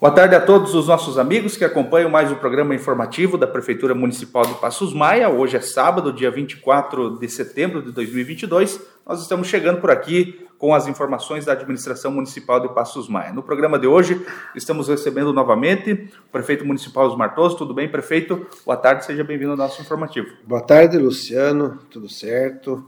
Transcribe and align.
Boa 0.00 0.12
tarde 0.12 0.36
a 0.36 0.40
todos 0.40 0.76
os 0.76 0.86
nossos 0.86 1.18
amigos 1.18 1.56
que 1.56 1.64
acompanham 1.64 2.08
mais 2.08 2.30
o 2.30 2.36
programa 2.36 2.72
informativo 2.72 3.36
da 3.36 3.48
Prefeitura 3.48 3.96
Municipal 3.96 4.46
de 4.46 4.54
Passos 4.54 4.94
Maia. 4.94 5.28
Hoje 5.28 5.56
é 5.56 5.60
sábado, 5.60 6.12
dia 6.12 6.30
24 6.30 7.18
de 7.18 7.28
setembro 7.28 7.82
de 7.82 7.90
2022. 7.90 8.80
Nós 9.04 9.20
estamos 9.20 9.48
chegando 9.48 9.80
por 9.80 9.90
aqui 9.90 10.46
com 10.56 10.72
as 10.72 10.86
informações 10.86 11.44
da 11.44 11.52
Administração 11.52 12.12
Municipal 12.12 12.60
de 12.60 12.68
Passos 12.68 13.08
Maia. 13.08 13.32
No 13.32 13.42
programa 13.42 13.76
de 13.76 13.88
hoje, 13.88 14.24
estamos 14.54 14.86
recebendo 14.86 15.32
novamente 15.32 16.08
o 16.28 16.30
prefeito 16.30 16.64
municipal 16.64 17.04
Osmar 17.08 17.34
Toso. 17.34 17.56
Tudo 17.56 17.74
bem, 17.74 17.88
prefeito? 17.88 18.46
Boa 18.64 18.76
tarde, 18.76 19.04
seja 19.04 19.24
bem-vindo 19.24 19.50
ao 19.50 19.56
nosso 19.56 19.82
informativo. 19.82 20.28
Boa 20.44 20.60
tarde, 20.60 20.96
Luciano. 20.96 21.76
Tudo 21.90 22.08
certo? 22.08 22.86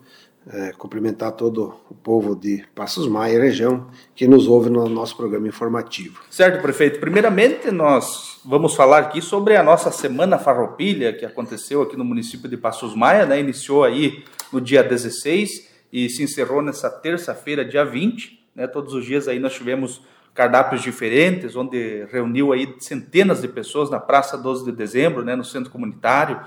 É, 0.52 0.72
cumprimentar 0.72 1.32
todo 1.32 1.74
o 1.88 1.94
povo 1.94 2.34
de 2.34 2.64
Passos 2.74 3.06
Maia 3.06 3.34
e 3.34 3.40
região 3.40 3.86
que 4.14 4.26
nos 4.26 4.48
ouve 4.48 4.68
no 4.68 4.88
nosso 4.88 5.16
programa 5.16 5.46
informativo. 5.46 6.20
Certo, 6.28 6.60
prefeito. 6.60 6.98
Primeiramente, 6.98 7.70
nós 7.70 8.40
vamos 8.44 8.74
falar 8.74 8.98
aqui 8.98 9.22
sobre 9.22 9.56
a 9.56 9.62
nossa 9.62 9.92
Semana 9.92 10.38
Farroupilha, 10.38 11.12
que 11.12 11.24
aconteceu 11.24 11.82
aqui 11.82 11.96
no 11.96 12.04
município 12.04 12.48
de 12.48 12.56
Passos 12.56 12.96
Maia, 12.96 13.26
né? 13.26 13.38
Iniciou 13.38 13.84
aí 13.84 14.24
no 14.52 14.60
dia 14.60 14.82
16 14.82 15.68
e 15.92 16.08
se 16.08 16.22
encerrou 16.22 16.60
nessa 16.62 16.90
terça-feira, 16.90 17.64
dia 17.64 17.84
20. 17.84 18.48
Né? 18.54 18.66
Todos 18.66 18.92
os 18.92 19.04
dias 19.04 19.28
aí 19.28 19.38
nós 19.38 19.54
tivemos 19.54 20.02
cardápios 20.34 20.82
diferentes, 20.82 21.54
onde 21.54 22.06
reuniu 22.10 22.52
aí 22.52 22.74
centenas 22.78 23.40
de 23.40 23.48
pessoas 23.48 23.90
na 23.90 24.00
Praça 24.00 24.36
12 24.36 24.64
de 24.64 24.72
Dezembro, 24.72 25.24
né? 25.24 25.36
no 25.36 25.44
centro 25.44 25.70
comunitário, 25.70 26.40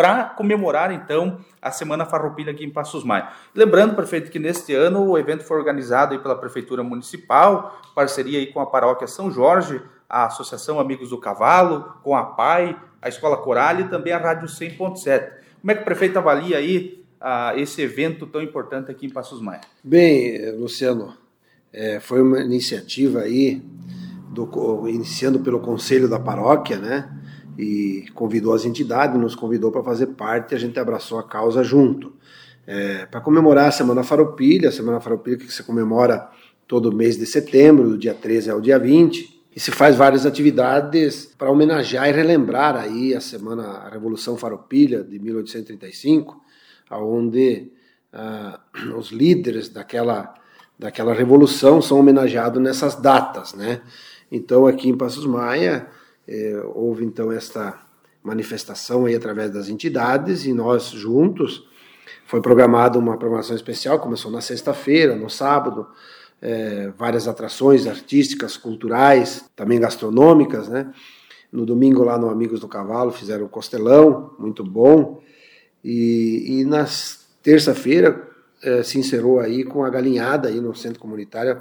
para 0.00 0.24
comemorar 0.24 0.90
então 0.92 1.40
a 1.60 1.70
Semana 1.70 2.06
Farroupilha 2.06 2.52
aqui 2.52 2.64
em 2.64 2.70
Passos 2.70 3.04
Maia. 3.04 3.28
Lembrando, 3.54 3.94
prefeito, 3.94 4.30
que 4.30 4.38
neste 4.38 4.74
ano 4.74 5.06
o 5.06 5.18
evento 5.18 5.44
foi 5.44 5.58
organizado 5.58 6.18
pela 6.20 6.34
Prefeitura 6.34 6.82
Municipal, 6.82 7.78
parceria 7.94 8.38
aí 8.38 8.46
com 8.46 8.60
a 8.60 8.66
Paróquia 8.66 9.06
São 9.06 9.30
Jorge, 9.30 9.78
a 10.08 10.24
Associação 10.24 10.80
Amigos 10.80 11.10
do 11.10 11.18
Cavalo, 11.18 11.96
com 12.02 12.16
a 12.16 12.24
PAI, 12.24 12.74
a 13.02 13.10
Escola 13.10 13.36
Coral 13.36 13.80
e 13.80 13.88
também 13.90 14.14
a 14.14 14.16
Rádio 14.16 14.48
100.7. 14.48 15.32
Como 15.60 15.70
é 15.70 15.74
que 15.74 15.82
o 15.82 15.84
prefeito 15.84 16.18
avalia 16.18 16.56
aí 16.56 17.04
ah, 17.20 17.52
esse 17.54 17.82
evento 17.82 18.26
tão 18.26 18.40
importante 18.40 18.90
aqui 18.90 19.04
em 19.04 19.10
Passos 19.10 19.42
Maia? 19.42 19.60
Bem, 19.84 20.52
Luciano, 20.52 21.14
é, 21.70 22.00
foi 22.00 22.22
uma 22.22 22.40
iniciativa 22.40 23.20
aí, 23.20 23.62
do, 24.30 24.88
iniciando 24.88 25.40
pelo 25.40 25.60
Conselho 25.60 26.08
da 26.08 26.18
Paróquia, 26.18 26.78
né? 26.78 27.19
E 27.58 28.06
convidou 28.14 28.54
as 28.54 28.64
entidades, 28.64 29.18
nos 29.18 29.34
convidou 29.34 29.70
para 29.70 29.82
fazer 29.82 30.08
parte 30.08 30.54
a 30.54 30.58
gente 30.58 30.78
abraçou 30.78 31.18
a 31.18 31.22
causa 31.22 31.62
junto. 31.62 32.12
É, 32.66 33.06
para 33.06 33.20
comemorar 33.20 33.68
a 33.68 33.72
Semana 33.72 34.02
Faropilha, 34.02 34.68
a 34.68 34.72
Semana 34.72 35.00
Faropilha 35.00 35.36
que 35.36 35.52
se 35.52 35.62
comemora 35.62 36.28
todo 36.66 36.92
mês 36.92 37.16
de 37.16 37.26
setembro, 37.26 37.88
do 37.88 37.98
dia 37.98 38.14
13 38.14 38.50
ao 38.50 38.60
dia 38.60 38.78
20, 38.78 39.40
e 39.54 39.58
se 39.58 39.72
faz 39.72 39.96
várias 39.96 40.24
atividades 40.24 41.26
para 41.36 41.50
homenagear 41.50 42.08
e 42.08 42.12
relembrar 42.12 42.76
aí 42.76 43.14
a 43.14 43.20
Semana 43.20 43.64
a 43.64 43.88
Revolução 43.88 44.36
Faropilha 44.36 45.02
de 45.02 45.18
1835, 45.18 46.40
aonde 46.88 47.72
ah, 48.12 48.60
os 48.96 49.10
líderes 49.10 49.68
daquela 49.68 50.34
daquela 50.78 51.12
revolução 51.12 51.82
são 51.82 52.00
homenageados 52.00 52.62
nessas 52.62 52.94
datas, 52.94 53.52
né? 53.52 53.82
Então 54.32 54.66
aqui 54.66 54.88
em 54.88 54.96
Passos 54.96 55.26
Maia 55.26 55.86
é, 56.30 56.62
houve 56.74 57.04
então 57.04 57.32
esta 57.32 57.76
manifestação 58.22 59.04
aí 59.04 59.16
através 59.16 59.50
das 59.50 59.68
entidades 59.68 60.46
e 60.46 60.52
nós 60.52 60.84
juntos 60.84 61.68
foi 62.24 62.40
programada 62.40 62.96
uma 62.96 63.16
programação 63.16 63.56
especial, 63.56 63.98
começou 63.98 64.30
na 64.30 64.40
sexta-feira, 64.40 65.16
no 65.16 65.28
sábado, 65.28 65.88
é, 66.40 66.92
várias 66.96 67.26
atrações 67.26 67.88
artísticas, 67.88 68.56
culturais, 68.56 69.44
também 69.56 69.80
gastronômicas, 69.80 70.68
né? 70.68 70.92
No 71.50 71.66
domingo 71.66 72.04
lá 72.04 72.16
no 72.16 72.30
Amigos 72.30 72.60
do 72.60 72.68
Cavalo 72.68 73.10
fizeram 73.10 73.48
costelão, 73.48 74.32
muito 74.38 74.62
bom, 74.62 75.20
e, 75.82 76.60
e 76.60 76.64
na 76.64 76.86
terça-feira 77.42 78.28
é, 78.62 78.84
se 78.84 79.00
encerrou 79.00 79.40
aí 79.40 79.64
com 79.64 79.82
a 79.84 79.90
galinhada 79.90 80.48
aí 80.48 80.60
no 80.60 80.72
centro 80.74 81.00
comunitário 81.00 81.60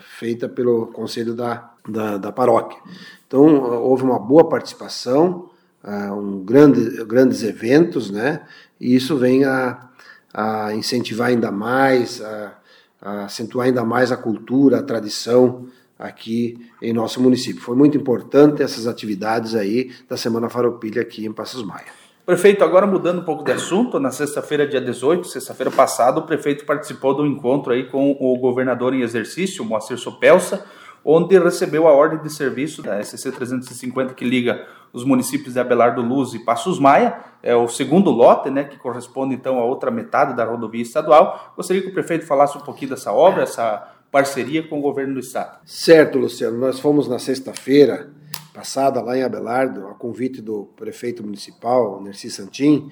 feita 0.00 0.48
pelo 0.48 0.86
conselho 0.86 1.34
da, 1.34 1.74
da, 1.88 2.16
da, 2.16 2.32
paróquia. 2.32 2.78
Então 3.26 3.42
houve 3.82 4.02
uma 4.02 4.18
boa 4.18 4.48
participação, 4.48 5.50
uh, 5.82 6.12
um 6.12 6.44
grande, 6.44 7.04
grandes 7.04 7.42
eventos, 7.42 8.10
né? 8.10 8.42
E 8.80 8.94
isso 8.94 9.16
vem 9.16 9.44
a, 9.44 9.88
a 10.32 10.74
incentivar 10.74 11.28
ainda 11.28 11.50
mais, 11.50 12.22
a, 12.22 12.52
a 13.00 13.24
acentuar 13.24 13.66
ainda 13.66 13.84
mais 13.84 14.12
a 14.12 14.16
cultura, 14.16 14.78
a 14.78 14.82
tradição 14.82 15.66
aqui 15.98 16.58
em 16.80 16.92
nosso 16.92 17.20
município. 17.20 17.60
Foi 17.60 17.74
muito 17.74 17.98
importante 17.98 18.62
essas 18.62 18.86
atividades 18.86 19.54
aí 19.54 19.90
da 20.08 20.16
Semana 20.16 20.48
Faropilha 20.48 21.02
aqui 21.02 21.26
em 21.26 21.32
Passos 21.32 21.64
Maia. 21.64 21.98
Prefeito, 22.24 22.62
agora 22.62 22.86
mudando 22.86 23.22
um 23.22 23.24
pouco 23.24 23.42
de 23.42 23.52
assunto, 23.52 23.98
na 23.98 24.10
sexta-feira, 24.10 24.66
dia 24.66 24.82
18, 24.82 25.26
sexta-feira 25.26 25.70
passada, 25.70 26.20
o 26.20 26.26
prefeito 26.26 26.66
participou 26.66 27.14
do 27.14 27.26
encontro 27.26 27.72
aí 27.72 27.84
com 27.84 28.14
o 28.20 28.36
governador 28.36 28.92
em 28.92 29.00
exercício, 29.00 29.64
Moacir 29.64 29.96
Sopelsa, 29.96 30.62
onde 31.10 31.38
recebeu 31.38 31.88
a 31.88 31.92
ordem 31.92 32.20
de 32.20 32.28
serviço 32.28 32.82
da 32.82 33.02
SC 33.02 33.32
350 33.32 34.12
que 34.12 34.26
liga 34.26 34.66
os 34.92 35.04
municípios 35.04 35.54
de 35.54 35.60
Abelardo 35.60 36.02
Luz 36.02 36.34
e 36.34 36.38
Passos 36.38 36.78
Maia, 36.78 37.18
é 37.42 37.56
o 37.56 37.66
segundo 37.66 38.10
lote, 38.10 38.50
né, 38.50 38.64
que 38.64 38.76
corresponde 38.76 39.34
então 39.34 39.58
à 39.58 39.64
outra 39.64 39.90
metade 39.90 40.36
da 40.36 40.44
rodovia 40.44 40.82
estadual. 40.82 41.54
Gostaria 41.56 41.80
que 41.80 41.88
o 41.88 41.94
prefeito 41.94 42.26
falasse 42.26 42.58
um 42.58 42.60
pouquinho 42.60 42.90
dessa 42.90 43.10
obra, 43.10 43.42
essa 43.42 43.90
parceria 44.12 44.62
com 44.62 44.80
o 44.80 44.82
governo 44.82 45.14
do 45.14 45.20
estado. 45.20 45.58
Certo, 45.64 46.18
Luciano. 46.18 46.58
Nós 46.58 46.78
fomos 46.78 47.08
na 47.08 47.18
sexta-feira 47.18 48.10
passada 48.52 49.00
lá 49.00 49.16
em 49.16 49.22
Abelardo, 49.22 49.86
a 49.86 49.94
convite 49.94 50.42
do 50.42 50.64
prefeito 50.76 51.22
municipal, 51.22 52.02
Nerci 52.02 52.30
Santin, 52.30 52.90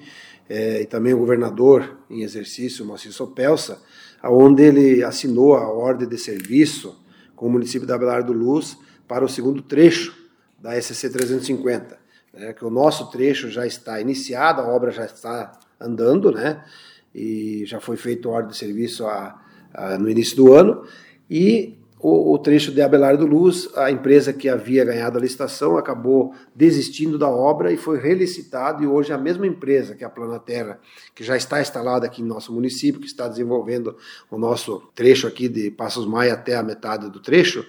é, 0.49 0.81
e 0.81 0.85
também 0.87 1.13
o 1.13 1.19
governador 1.19 1.97
em 2.09 2.23
exercício, 2.23 2.83
Moacir 2.83 3.11
Sopelsa, 3.11 3.79
onde 4.23 4.63
ele 4.63 5.03
assinou 5.03 5.55
a 5.55 5.69
ordem 5.69 6.07
de 6.07 6.17
serviço 6.17 7.05
com 7.37 7.45
o 7.45 7.49
município 7.49 7.87
de 7.87 7.93
Abelardo 7.93 8.33
Luz 8.33 8.77
para 9.07 9.23
o 9.23 9.29
segundo 9.29 9.61
trecho 9.61 10.13
da 10.59 10.79
SC 10.81 11.09
350, 11.09 11.97
né, 12.33 12.51
que 12.51 12.65
o 12.65 12.69
nosso 12.69 13.09
trecho 13.11 13.49
já 13.49 13.65
está 13.65 14.01
iniciado, 14.01 14.59
a 14.59 14.67
obra 14.67 14.91
já 14.91 15.05
está 15.05 15.57
andando, 15.79 16.31
né, 16.31 16.65
e 17.13 17.63
já 17.65 17.79
foi 17.79 17.95
feito 17.95 18.27
a 18.27 18.33
ordem 18.33 18.51
de 18.51 18.57
serviço 18.57 19.05
a, 19.05 19.39
a, 19.71 19.97
no 19.99 20.09
início 20.09 20.35
do 20.35 20.51
ano, 20.51 20.83
e 21.29 21.77
o, 21.99 22.33
o, 22.33 22.37
trecho 22.37 22.71
de 22.71 22.81
Abelardo 22.81 23.25
Luz, 23.25 23.67
a 23.75 23.89
empresa 23.89 24.31
que 24.31 24.47
havia 24.47 24.85
ganhado 24.85 25.17
a 25.17 25.21
licitação 25.21 25.77
acabou 25.77 26.31
desistindo 26.55 27.17
da 27.17 27.27
obra 27.27 27.71
e 27.73 27.77
foi 27.77 27.99
relicitado, 27.99 28.83
e 28.83 28.87
hoje 28.87 29.11
a 29.11 29.17
mesma 29.17 29.47
empresa, 29.47 29.95
que 29.95 30.03
é 30.03 30.07
a 30.07 30.09
Planaterra, 30.09 30.79
que 31.15 31.23
já 31.23 31.35
está 31.35 31.59
instalada 31.59 32.05
aqui 32.05 32.21
no 32.21 32.27
nosso 32.27 32.53
município, 32.53 33.01
que 33.01 33.07
está 33.07 33.27
desenvolvendo 33.27 33.97
o 34.29 34.37
nosso 34.37 34.83
trecho 34.93 35.25
aqui 35.25 35.49
de 35.49 35.71
Passos 35.71 36.05
Maia 36.05 36.33
até 36.33 36.55
a 36.55 36.61
metade 36.61 37.09
do 37.09 37.19
trecho, 37.19 37.65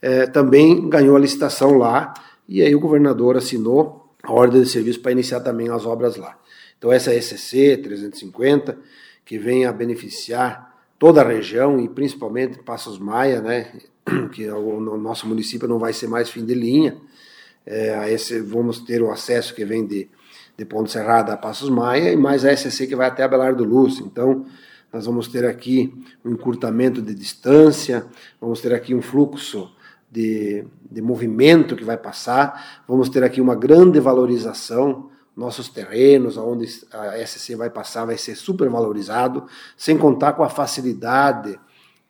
é, 0.00 0.26
também 0.26 0.88
ganhou 0.88 1.14
a 1.14 1.20
licitação 1.20 1.76
lá, 1.76 2.14
e 2.48 2.62
aí 2.62 2.74
o 2.74 2.80
governador 2.80 3.36
assinou 3.36 4.10
a 4.22 4.32
ordem 4.32 4.62
de 4.62 4.70
serviço 4.70 5.00
para 5.00 5.12
iniciar 5.12 5.40
também 5.40 5.68
as 5.68 5.84
obras 5.84 6.16
lá. 6.16 6.38
Então 6.78 6.90
essa 6.90 7.14
ECC 7.14 7.76
350, 7.76 8.78
que 9.24 9.38
vem 9.38 9.66
a 9.66 9.72
beneficiar 9.72 10.75
toda 10.98 11.20
a 11.20 11.28
região 11.28 11.80
e 11.80 11.88
principalmente 11.88 12.58
Passos 12.58 12.98
Maia, 12.98 13.40
né, 13.40 13.72
que 14.32 14.48
o, 14.48 14.80
nosso 14.98 15.26
município 15.26 15.68
não 15.68 15.78
vai 15.78 15.92
ser 15.92 16.08
mais 16.08 16.30
fim 16.30 16.44
de 16.44 16.54
linha. 16.54 16.96
É, 17.64 17.94
a 17.96 18.10
esse, 18.10 18.40
vamos 18.40 18.78
ter 18.78 19.02
o 19.02 19.10
acesso 19.10 19.52
que 19.52 19.64
vem 19.64 19.84
de, 19.84 20.08
de 20.56 20.64
Ponte 20.64 20.92
Serrada 20.92 21.32
a 21.32 21.36
Passos 21.36 21.68
Maia 21.68 22.12
e 22.12 22.16
mais 22.16 22.44
a 22.44 22.56
SCC 22.56 22.86
que 22.86 22.94
vai 22.94 23.08
até 23.08 23.24
Abelardo 23.24 23.64
Luz. 23.64 23.98
Então, 23.98 24.46
nós 24.92 25.04
vamos 25.04 25.26
ter 25.26 25.44
aqui 25.44 25.92
um 26.24 26.30
encurtamento 26.30 27.02
de 27.02 27.12
distância, 27.12 28.06
vamos 28.40 28.60
ter 28.60 28.72
aqui 28.72 28.94
um 28.94 29.02
fluxo 29.02 29.70
de, 30.10 30.64
de 30.90 31.02
movimento 31.02 31.74
que 31.74 31.84
vai 31.84 31.96
passar, 31.96 32.84
vamos 32.86 33.08
ter 33.08 33.24
aqui 33.24 33.40
uma 33.40 33.56
grande 33.56 33.98
valorização 33.98 35.10
nossos 35.36 35.68
terrenos, 35.68 36.36
onde 36.38 36.66
a 36.90 37.24
SC 37.26 37.54
vai 37.54 37.68
passar, 37.68 38.06
vai 38.06 38.16
ser 38.16 38.34
super 38.34 38.70
valorizado, 38.70 39.46
sem 39.76 39.98
contar 39.98 40.32
com 40.32 40.42
a 40.42 40.48
facilidade 40.48 41.60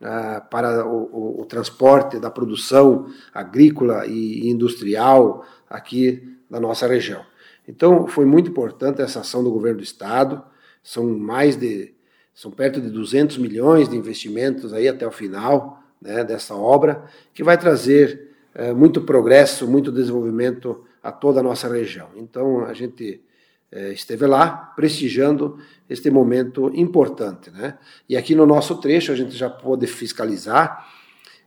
ah, 0.00 0.40
para 0.49 0.87
o, 0.87 1.38
o, 1.38 1.40
o, 1.40 1.44
transporte 1.46 2.20
da 2.20 2.31
produção 2.31 3.06
agrícola 3.34 4.06
e 4.06 4.49
industrial 4.49 5.44
aqui 5.69 6.37
da 6.49 6.61
nossa 6.61 6.87
região. 6.87 7.25
Então, 7.67 8.06
foi 8.06 8.25
muito 8.25 8.50
importante 8.50 9.02
essa 9.02 9.20
ação 9.20 9.43
do 9.43 9.50
governo 9.50 9.78
do 9.78 9.84
estado. 9.84 10.43
São 10.82 11.19
mais 11.19 11.56
de, 11.56 11.93
são 12.32 12.50
perto 12.50 12.81
de 12.81 12.90
200 12.90 13.38
milhões 13.38 13.88
de 13.88 13.96
investimentos 13.96 14.73
aí 14.73 14.87
até 14.87 15.05
o 15.05 15.11
final 15.11 15.82
né, 16.00 16.23
dessa 16.23 16.55
obra, 16.55 17.05
que 17.34 17.43
vai 17.43 17.58
trazer 17.58 18.31
eh, 18.55 18.73
muito 18.73 19.00
progresso, 19.00 19.67
muito 19.67 19.90
desenvolvimento 19.90 20.84
a 21.06 21.12
toda 21.12 21.40
a 21.40 21.42
nossa 21.42 21.68
região. 21.68 22.08
Então, 22.16 22.64
a 22.64 22.74
gente 22.74 23.22
é, 23.70 23.92
esteve 23.92 24.26
lá 24.26 24.72
prestigiando 24.74 25.58
este 25.88 26.10
momento 26.10 26.70
importante. 26.74 27.50
Né? 27.50 27.78
E 28.08 28.16
aqui 28.16 28.34
no 28.34 28.44
nosso 28.44 28.76
trecho, 28.80 29.12
a 29.12 29.16
gente 29.16 29.36
já 29.36 29.48
pôde 29.48 29.86
fiscalizar, 29.86 30.86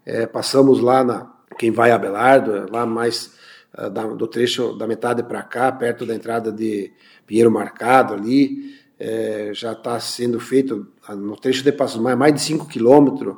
é, 0.06 0.26
passamos 0.26 0.80
lá 0.80 1.04
na 1.04 1.40
quem 1.58 1.72
vai 1.72 1.92
a 1.92 1.96
Abelardo, 1.96 2.72
lá 2.72 2.86
mais 2.86 3.34
uh, 3.78 3.90
da, 3.90 4.06
do 4.08 4.28
trecho 4.28 4.78
da 4.78 4.88
metade 4.88 5.24
para 5.24 5.42
cá, 5.42 5.72
perto 5.72 6.06
da 6.06 6.16
entrada 6.16 6.52
de 6.52 6.94
Pinheiro 7.28 7.52
Marcado 7.52 8.14
ali, 8.14 8.76
é, 8.98 9.52
já 9.54 9.74
está 9.74 10.00
sendo 10.00 10.40
feito 10.40 10.88
no 11.10 11.36
trecho 11.36 11.64
de 11.64 11.72
Passos 11.72 12.00
mais, 12.00 12.18
mais 12.18 12.34
de 12.34 12.40
5 12.42 12.68
quilômetros, 12.68 13.36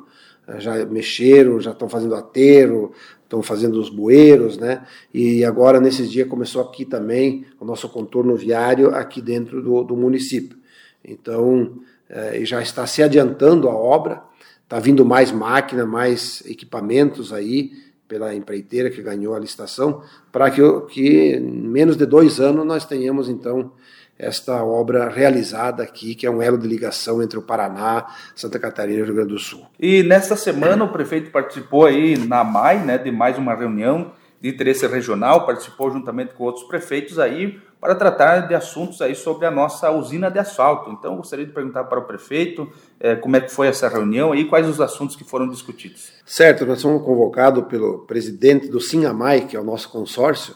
já 0.58 0.84
mexeram, 0.86 1.60
já 1.60 1.70
estão 1.70 1.88
fazendo 1.88 2.14
aterro, 2.14 2.92
estão 3.22 3.42
fazendo 3.42 3.80
os 3.80 3.88
bueiros, 3.88 4.58
né? 4.58 4.84
E 5.12 5.44
agora, 5.44 5.80
nesses 5.80 6.10
dias, 6.10 6.28
começou 6.28 6.60
aqui 6.62 6.84
também 6.84 7.46
o 7.58 7.64
nosso 7.64 7.88
contorno 7.88 8.36
viário 8.36 8.94
aqui 8.94 9.22
dentro 9.22 9.62
do, 9.62 9.82
do 9.82 9.96
município. 9.96 10.58
Então, 11.04 11.78
é, 12.08 12.44
já 12.44 12.60
está 12.60 12.86
se 12.86 13.02
adiantando 13.02 13.68
a 13.68 13.74
obra, 13.74 14.22
está 14.62 14.78
vindo 14.78 15.04
mais 15.04 15.32
máquina, 15.32 15.86
mais 15.86 16.42
equipamentos 16.46 17.32
aí 17.32 17.72
pela 18.06 18.34
empreiteira 18.34 18.90
que 18.90 19.00
ganhou 19.00 19.34
a 19.34 19.38
licitação, 19.38 20.02
para 20.30 20.50
que, 20.50 20.60
que 20.90 21.36
em 21.36 21.40
menos 21.40 21.96
de 21.96 22.04
dois 22.04 22.38
anos 22.38 22.66
nós 22.66 22.84
tenhamos, 22.84 23.30
então, 23.30 23.72
esta 24.22 24.64
obra 24.64 25.08
realizada 25.08 25.82
aqui, 25.82 26.14
que 26.14 26.24
é 26.24 26.30
um 26.30 26.40
elo 26.40 26.56
de 26.56 26.68
ligação 26.68 27.20
entre 27.20 27.36
o 27.36 27.42
Paraná, 27.42 28.06
Santa 28.36 28.56
Catarina 28.56 29.00
e 29.00 29.02
o 29.02 29.04
Rio 29.04 29.14
Grande 29.16 29.30
do 29.30 29.38
Sul. 29.38 29.66
E 29.80 30.04
nesta 30.04 30.36
semana 30.36 30.84
o 30.84 30.92
prefeito 30.92 31.32
participou 31.32 31.86
aí 31.86 32.16
na 32.16 32.44
MAI, 32.44 32.78
né, 32.84 32.98
de 32.98 33.10
mais 33.10 33.36
uma 33.36 33.52
reunião 33.52 34.12
de 34.40 34.48
interesse 34.48 34.86
regional, 34.86 35.44
participou 35.44 35.90
juntamente 35.90 36.34
com 36.34 36.44
outros 36.44 36.64
prefeitos 36.64 37.18
aí 37.18 37.60
para 37.80 37.96
tratar 37.96 38.46
de 38.46 38.54
assuntos 38.54 39.02
aí 39.02 39.14
sobre 39.14 39.44
a 39.44 39.50
nossa 39.50 39.90
usina 39.90 40.30
de 40.30 40.38
asfalto. 40.38 40.90
Então, 40.90 41.16
gostaria 41.16 41.44
de 41.44 41.52
perguntar 41.52 41.84
para 41.84 41.98
o 41.98 42.04
prefeito 42.04 42.72
eh, 43.00 43.16
como 43.16 43.36
é 43.36 43.40
que 43.40 43.50
foi 43.50 43.66
essa 43.66 43.88
reunião 43.88 44.32
e 44.32 44.44
quais 44.44 44.68
os 44.68 44.80
assuntos 44.80 45.16
que 45.16 45.24
foram 45.24 45.48
discutidos. 45.48 46.12
Certo, 46.24 46.64
nós 46.64 46.80
fomos 46.80 47.02
convocados 47.04 47.64
pelo 47.64 48.00
presidente 48.00 48.68
do 48.68 48.80
Sinamai, 48.80 49.46
que 49.46 49.56
é 49.56 49.60
o 49.60 49.64
nosso 49.64 49.88
consórcio, 49.90 50.54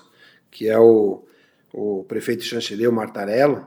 que 0.52 0.68
é 0.68 0.78
o 0.78 1.24
o 1.72 2.04
prefeito 2.04 2.42
Chanceleu 2.42 2.92
Martarello, 2.92 3.66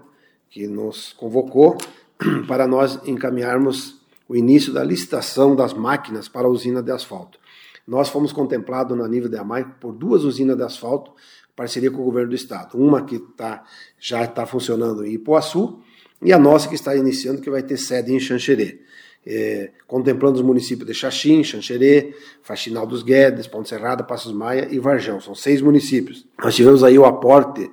que 0.49 0.67
nos 0.67 1.13
convocou 1.13 1.77
para 2.47 2.67
nós 2.67 2.99
encaminharmos 3.07 3.99
o 4.27 4.35
início 4.35 4.71
da 4.71 4.83
licitação 4.83 5.55
das 5.55 5.73
máquinas 5.73 6.27
para 6.27 6.47
a 6.47 6.49
usina 6.49 6.83
de 6.83 6.91
asfalto. 6.91 7.39
Nós 7.87 8.09
fomos 8.09 8.31
contemplados 8.31 8.95
na 8.95 9.07
nível 9.07 9.29
da 9.29 9.41
AMAI 9.41 9.65
por 9.79 9.91
duas 9.91 10.23
usinas 10.23 10.55
de 10.55 10.63
asfalto, 10.63 11.11
parceria 11.55 11.89
com 11.89 12.01
o 12.01 12.05
governo 12.05 12.29
do 12.29 12.35
estado. 12.35 12.77
Uma 12.77 13.03
que 13.03 13.17
tá, 13.17 13.63
já 13.99 14.23
está 14.23 14.45
funcionando 14.45 15.03
em 15.03 15.13
Ipuaçu 15.13 15.81
e 16.21 16.31
a 16.31 16.37
nossa 16.37 16.69
que 16.69 16.75
está 16.75 16.95
iniciando, 16.95 17.41
que 17.41 17.49
vai 17.49 17.63
ter 17.63 17.77
sede 17.77 18.13
em 18.13 18.19
Xanxerê. 18.19 18.81
É, 19.25 19.71
contemplando 19.85 20.37
os 20.37 20.41
municípios 20.41 20.87
de 20.87 20.93
Xaxim, 20.93 21.43
Xanxerê, 21.43 22.15
Faxinal 22.41 22.87
dos 22.87 23.03
Guedes, 23.03 23.47
Ponte 23.47 23.75
Passos 24.07 24.31
Maia 24.31 24.67
e 24.71 24.79
Varjão. 24.79 25.19
São 25.19 25.35
seis 25.35 25.61
municípios. 25.61 26.25
Nós 26.41 26.55
tivemos 26.55 26.83
aí 26.83 26.97
o 26.97 27.05
aporte 27.05 27.69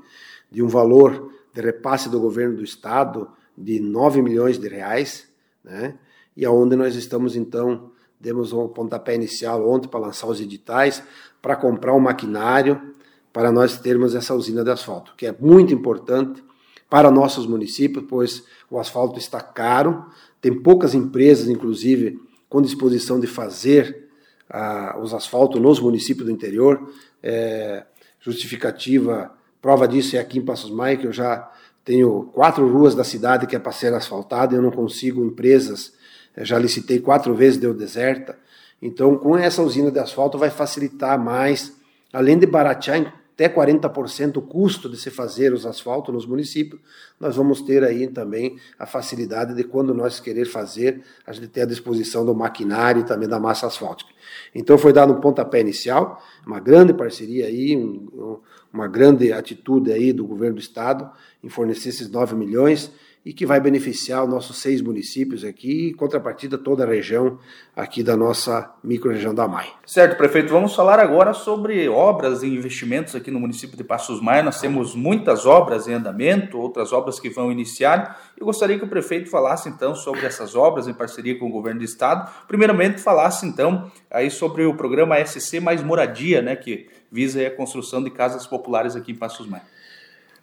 de 0.50 0.62
um 0.62 0.68
valor 0.68 1.32
de 1.54 1.60
repasse 1.62 2.10
do 2.10 2.20
governo 2.20 2.56
do 2.56 2.64
estado 2.64 3.30
de 3.56 3.80
9 3.80 4.20
milhões 4.20 4.58
de 4.58 4.68
reais, 4.68 5.28
né? 5.64 5.94
E 6.36 6.44
aonde 6.44 6.76
nós 6.76 6.94
estamos 6.96 7.34
então 7.34 7.90
demos 8.20 8.52
um 8.52 8.68
pontapé 8.68 9.14
inicial 9.14 9.68
ontem 9.68 9.88
para 9.88 10.00
lançar 10.00 10.26
os 10.26 10.40
editais 10.40 11.02
para 11.40 11.56
comprar 11.56 11.94
um 11.94 12.00
maquinário 12.00 12.94
para 13.32 13.52
nós 13.52 13.78
termos 13.78 14.14
essa 14.14 14.34
usina 14.34 14.64
de 14.64 14.70
asfalto, 14.70 15.14
que 15.16 15.26
é 15.26 15.36
muito 15.38 15.72
importante 15.72 16.42
para 16.88 17.10
nossos 17.10 17.46
municípios, 17.46 18.04
pois 18.08 18.44
o 18.70 18.78
asfalto 18.78 19.18
está 19.18 19.40
caro, 19.40 20.06
tem 20.46 20.54
poucas 20.54 20.94
empresas, 20.94 21.48
inclusive, 21.48 22.20
com 22.48 22.62
disposição 22.62 23.18
de 23.18 23.26
fazer 23.26 24.08
ah, 24.48 24.96
os 25.02 25.12
asfaltos 25.12 25.60
nos 25.60 25.80
municípios 25.80 26.26
do 26.26 26.32
interior. 26.32 26.92
É, 27.20 27.84
justificativa 28.20 29.36
Prova 29.66 29.88
disso 29.88 30.14
é 30.14 30.20
aqui 30.20 30.38
em 30.38 30.44
Passos 30.44 30.70
Maia, 30.70 30.96
que 30.96 31.08
eu 31.08 31.12
já 31.12 31.50
tenho 31.84 32.30
quatro 32.32 32.70
ruas 32.72 32.94
da 32.94 33.02
cidade 33.02 33.48
que 33.48 33.56
é 33.56 33.58
para 33.58 33.72
ser 33.72 33.92
asfaltada, 33.92 34.54
eu 34.54 34.62
não 34.62 34.70
consigo 34.70 35.24
empresas, 35.24 35.92
já 36.38 36.56
licitei 36.56 37.00
quatro 37.00 37.34
vezes, 37.34 37.58
deu 37.58 37.74
deserta. 37.74 38.38
Então, 38.80 39.16
com 39.16 39.36
essa 39.36 39.60
usina 39.60 39.90
de 39.90 39.98
asfalto 39.98 40.38
vai 40.38 40.50
facilitar 40.50 41.18
mais, 41.18 41.72
além 42.12 42.38
de 42.38 42.46
baratear 42.46 43.12
até 43.36 43.50
40% 43.50 44.38
o 44.38 44.42
custo 44.42 44.88
de 44.88 44.96
se 44.96 45.10
fazer 45.10 45.52
os 45.52 45.66
asfaltos 45.66 46.12
nos 46.12 46.24
municípios, 46.24 46.80
nós 47.20 47.36
vamos 47.36 47.60
ter 47.60 47.84
aí 47.84 48.08
também 48.08 48.56
a 48.78 48.86
facilidade 48.86 49.54
de 49.54 49.62
quando 49.62 49.92
nós 49.92 50.18
querer 50.18 50.46
fazer, 50.46 51.02
a 51.26 51.34
gente 51.34 51.48
ter 51.48 51.60
a 51.60 51.66
disposição 51.66 52.24
do 52.24 52.34
maquinário 52.34 53.02
e 53.02 53.04
também 53.04 53.28
da 53.28 53.38
massa 53.38 53.66
asfáltica. 53.66 54.10
Então 54.54 54.78
foi 54.78 54.90
dado 54.90 55.12
um 55.12 55.20
pontapé 55.20 55.60
inicial, 55.60 56.18
uma 56.46 56.58
grande 56.58 56.94
parceria 56.94 57.44
aí, 57.44 57.76
um, 57.76 58.40
uma 58.72 58.88
grande 58.88 59.30
atitude 59.30 59.92
aí 59.92 60.14
do 60.14 60.26
governo 60.26 60.54
do 60.54 60.60
estado 60.60 61.10
em 61.44 61.50
fornecer 61.50 61.90
esses 61.90 62.10
9 62.10 62.34
milhões 62.34 62.90
e 63.26 63.32
que 63.32 63.44
vai 63.44 63.58
beneficiar 63.58 64.22
os 64.22 64.30
nossos 64.30 64.58
seis 64.58 64.80
municípios 64.80 65.42
aqui, 65.42 65.88
e 65.88 65.94
contrapartida 65.94 66.56
toda 66.56 66.84
a 66.84 66.86
região 66.86 67.40
aqui 67.74 68.00
da 68.00 68.16
nossa 68.16 68.72
microrregião 68.84 69.34
da 69.34 69.48
MAI. 69.48 69.66
Certo, 69.84 70.16
prefeito. 70.16 70.52
Vamos 70.52 70.76
falar 70.76 71.00
agora 71.00 71.32
sobre 71.32 71.88
obras 71.88 72.44
e 72.44 72.46
investimentos 72.46 73.16
aqui 73.16 73.32
no 73.32 73.40
município 73.40 73.76
de 73.76 73.82
Passos 73.82 74.22
Maia. 74.22 74.44
Nós 74.44 74.60
temos 74.60 74.94
muitas 74.94 75.44
obras 75.44 75.88
em 75.88 75.94
andamento, 75.94 76.56
outras 76.56 76.92
obras 76.92 77.18
que 77.18 77.28
vão 77.28 77.50
iniciar. 77.50 78.16
Eu 78.38 78.46
gostaria 78.46 78.78
que 78.78 78.84
o 78.84 78.88
prefeito 78.88 79.28
falasse 79.28 79.68
então 79.68 79.92
sobre 79.92 80.24
essas 80.24 80.54
obras 80.54 80.86
em 80.86 80.94
parceria 80.94 81.36
com 81.36 81.46
o 81.46 81.50
governo 81.50 81.80
do 81.80 81.84
estado. 81.84 82.30
Primeiramente, 82.46 83.00
falasse 83.00 83.44
então 83.44 83.90
aí 84.08 84.30
sobre 84.30 84.64
o 84.66 84.74
programa 84.76 85.16
SC 85.26 85.58
Mais 85.58 85.82
Moradia, 85.82 86.40
né, 86.40 86.54
que 86.54 86.86
visa 87.10 87.44
a 87.44 87.50
construção 87.50 88.04
de 88.04 88.10
casas 88.10 88.46
populares 88.46 88.94
aqui 88.94 89.10
em 89.10 89.16
Passos 89.16 89.48
Maia. 89.48 89.64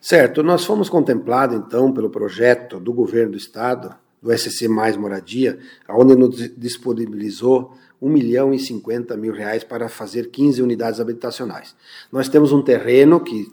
Certo, 0.04 0.44
nós 0.44 0.66
fomos 0.66 0.90
contemplados 0.90 1.56
então 1.56 1.90
pelo 1.94 2.10
projeto 2.10 2.78
do 2.78 2.92
governo 2.92 3.32
do 3.32 3.38
estado, 3.38 3.96
do 4.22 4.38
SC 4.38 4.68
Mais 4.68 4.98
Moradia, 4.98 5.58
onde 5.88 6.14
nos 6.14 6.36
disponibilizou 6.58 7.74
1 8.02 8.10
milhão 8.10 8.54
e 8.54 8.60
50 8.60 9.16
mil 9.16 9.32
reais 9.32 9.64
para 9.64 9.88
fazer 9.88 10.30
15 10.30 10.62
unidades 10.62 11.00
habitacionais. 11.00 11.74
Nós 12.12 12.28
temos 12.28 12.52
um 12.52 12.62
terreno 12.62 13.22
que 13.22 13.48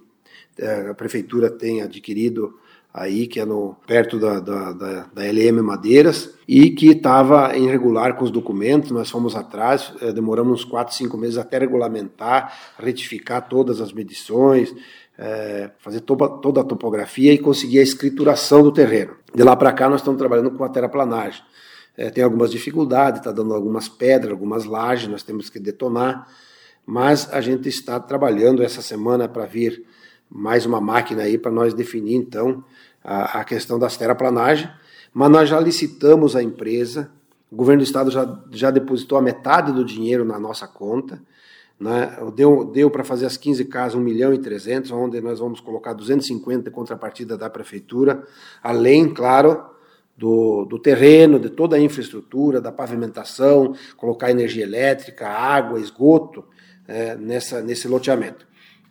eh, 0.59 0.89
a 0.91 0.95
prefeitura 0.95 1.49
tem 1.51 1.83
adquirido 1.83 2.59
aí, 2.93 3.29
que 3.29 3.39
é 3.39 3.45
no, 3.45 3.77
perto 3.87 4.19
da, 4.19 4.41
da, 4.41 4.73
da, 4.73 5.07
da 5.15 5.23
LM 5.23 5.63
Madeiras, 5.63 6.35
e 6.49 6.71
que 6.71 6.89
estava 6.89 7.57
irregular 7.57 8.17
com 8.17 8.25
os 8.25 8.31
documentos, 8.33 8.91
nós 8.91 9.09
fomos 9.09 9.37
atrás, 9.37 9.93
eh, 10.03 10.13
demoramos 10.13 10.61
uns 10.61 10.65
4, 10.65 10.95
5 10.95 11.17
meses 11.17 11.39
até 11.39 11.59
regulamentar, 11.59 12.53
retificar 12.77 13.49
todas 13.49 13.81
as 13.81 13.93
medições, 13.93 14.75
é, 15.19 15.71
fazer 15.79 16.01
toda, 16.01 16.61
a 16.61 16.65
topografia 16.65 17.33
e 17.33 17.39
conseguir 17.39 17.79
a 17.79 17.83
escrituração 17.83 18.63
do 18.63 18.73
terreno. 18.73 19.15
De 19.35 19.43
lá 19.43 19.55
para 19.55 19.73
cá, 19.73 19.89
nós 19.89 20.01
estamos 20.01 20.19
trabalhando 20.19 20.51
com 20.51 20.65
a 20.65 20.69
terraplanagem. 20.69 21.43
É, 21.97 22.09
tem 22.09 22.25
algumas 22.25 22.51
dificuldades, 22.51 23.21
está 23.21 23.31
dando 23.33 23.53
algumas 23.55 23.89
pedras, 23.89 24.33
algumas 24.33 24.65
lajes, 24.65 25.09
nós 25.09 25.23
temos 25.23 25.51
que 25.51 25.59
detonar, 25.59 26.27
mas 26.87 27.31
a 27.33 27.41
gente 27.41 27.69
está 27.69 28.01
trabalhando 28.01 28.63
essa 28.63 28.81
semana 28.81 29.29
para 29.29 29.45
vir 29.45 29.85
mais 30.31 30.65
uma 30.65 30.81
máquina 30.81 31.25
aí 31.25 31.37
para 31.37 31.51
nós 31.51 31.75
definir 31.75 32.15
então 32.15 32.65
a, 33.03 33.41
a 33.41 33.45
questão 33.45 33.79
das 33.79 33.97
terraplanagem. 33.97 34.71
Mas 35.13 35.31
nós 35.31 35.49
já 35.49 35.59
licitamos 35.59 36.37
a 36.37 36.43
empresa, 36.43 37.11
o 37.51 37.57
governo 37.57 37.83
do 37.83 37.85
estado 37.85 38.11
já, 38.11 38.41
já 38.53 38.71
depositou 38.71 39.19
a 39.19 39.23
metade 39.23 39.73
do 39.73 39.85
dinheiro 39.85 40.25
na 40.25 40.39
nossa 40.39 40.69
conta. 40.69 41.21
Né? 41.81 42.15
Deu, 42.35 42.65
deu 42.65 42.91
para 42.91 43.03
fazer 43.03 43.25
as 43.25 43.39
15 43.39 43.65
casas 43.65 43.95
1 43.95 44.01
milhão 44.01 44.35
e 44.35 44.39
300, 44.39 44.91
onde 44.91 45.19
nós 45.23 45.39
vamos 45.39 45.61
colocar 45.61 45.95
250 45.95 46.65
de 46.65 46.71
contrapartida 46.71 47.39
da 47.39 47.49
prefeitura, 47.49 48.23
além, 48.63 49.09
claro, 49.15 49.65
do, 50.15 50.67
do 50.67 50.79
terreno, 50.79 51.41
de 51.41 51.49
toda 51.49 51.77
a 51.77 51.81
infraestrutura, 51.81 52.61
da 52.61 52.71
pavimentação, 52.71 53.75
colocar 53.97 54.31
energia 54.31 54.65
elétrica, 54.65 55.27
água, 55.27 55.81
esgoto 55.81 56.45
é, 56.87 57.17
nessa, 57.17 57.63
nesse 57.63 57.89
loteamento. 57.89 58.47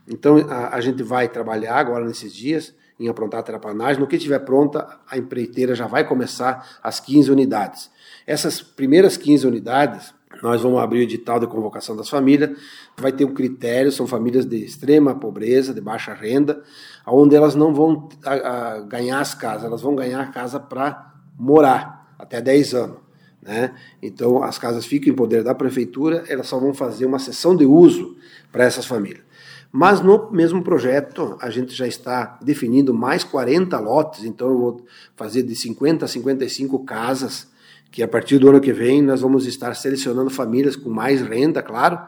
Então 0.08 0.38
a, 0.50 0.76
a, 0.76 0.82
gente 0.82 1.04
vai 1.04 1.30
trabalhar 1.30 1.76
agora 1.76 2.04
nesses 2.04 2.34
dias 2.34 2.74
em 3.00 3.08
aprontar 3.08 3.42
a 3.42 3.44
terraplanagem. 3.44 4.02
No 4.02 4.08
que 4.08 4.16
estiver 4.16 4.40
pronta, 4.40 5.00
a 5.08 5.20
empreiteira 5.20 5.76
já 5.76 5.86
vai 5.86 6.04
começar 6.04 6.80
as 6.82 7.00
15 7.00 7.32
unidades. 7.32 7.92
Essas 8.26 8.60
primeiras 8.62 9.16
15 9.16 9.46
unidades, 9.46 10.14
nós 10.42 10.62
vamos 10.62 10.80
abrir 10.80 11.00
o 11.00 11.04
edital 11.04 11.40
de 11.40 11.48
convocação 11.48 11.96
das 11.96 12.10
famílias, 12.10 12.52
vai 12.98 13.12
ter 13.12 13.26
um 13.26 13.34
critério, 13.34 13.92
são 13.92 14.08
famílias 14.08 14.46
de 14.46 14.58
extrema 14.58 15.16
pobreza, 15.16 15.74
de 15.74 15.82
baixa 15.82 16.14
renda, 16.14 16.62
onde 17.06 17.36
elas 17.36 17.56
não 17.56 17.74
vão 17.74 18.10
a, 18.24 18.34
a, 18.34 18.80
ganhar 18.82 19.20
as 19.20 19.34
casas, 19.34 19.66
elas 19.66 19.82
vão 19.82 19.96
ganhar 19.96 20.22
a 20.22 20.28
casa 20.28 20.60
para 20.60 21.14
morar 21.38 22.14
até 22.18 22.42
10 22.42 22.74
anos. 22.74 22.98
Né? 23.42 23.74
Então 24.02 24.44
as 24.44 24.58
casas 24.58 24.86
ficam 24.86 25.12
em 25.12 25.16
poder 25.16 25.44
da 25.44 25.56
prefeitura, 25.56 26.24
elas 26.28 26.48
só 26.48 26.60
vão 26.60 26.74
fazer 26.74 27.06
uma 27.06 27.20
sessão 27.20 27.56
de 27.56 27.66
uso 27.66 28.18
para 28.52 28.64
essas 28.64 28.86
famílias. 28.86 29.24
Mas 29.72 30.02
no 30.02 30.32
mesmo 30.32 30.64
projeto, 30.64 31.38
a 31.40 31.50
gente 31.50 31.76
já 31.76 31.88
está 31.88 32.40
definindo 32.42 32.94
mais 32.94 33.24
40 33.24 33.80
lotes, 33.80 34.24
então 34.24 34.50
eu 34.50 34.58
vou 34.58 34.86
fazer 35.16 35.44
de 35.44 35.56
50 35.56 36.06
a 36.06 36.08
55 36.08 36.84
casas 36.84 37.48
que 37.92 38.04
a 38.04 38.08
partir 38.08 38.38
do 38.38 38.50
ano 38.50 38.62
que 38.62 38.72
vem 38.72 39.02
nós 39.02 39.22
vamos 39.22 39.46
estar 39.46 39.76
selecionando 39.76 40.30
famílias 40.30 40.76
com 40.76 40.90
mais 40.90 41.22
renda, 41.22 41.62
claro, 41.62 42.00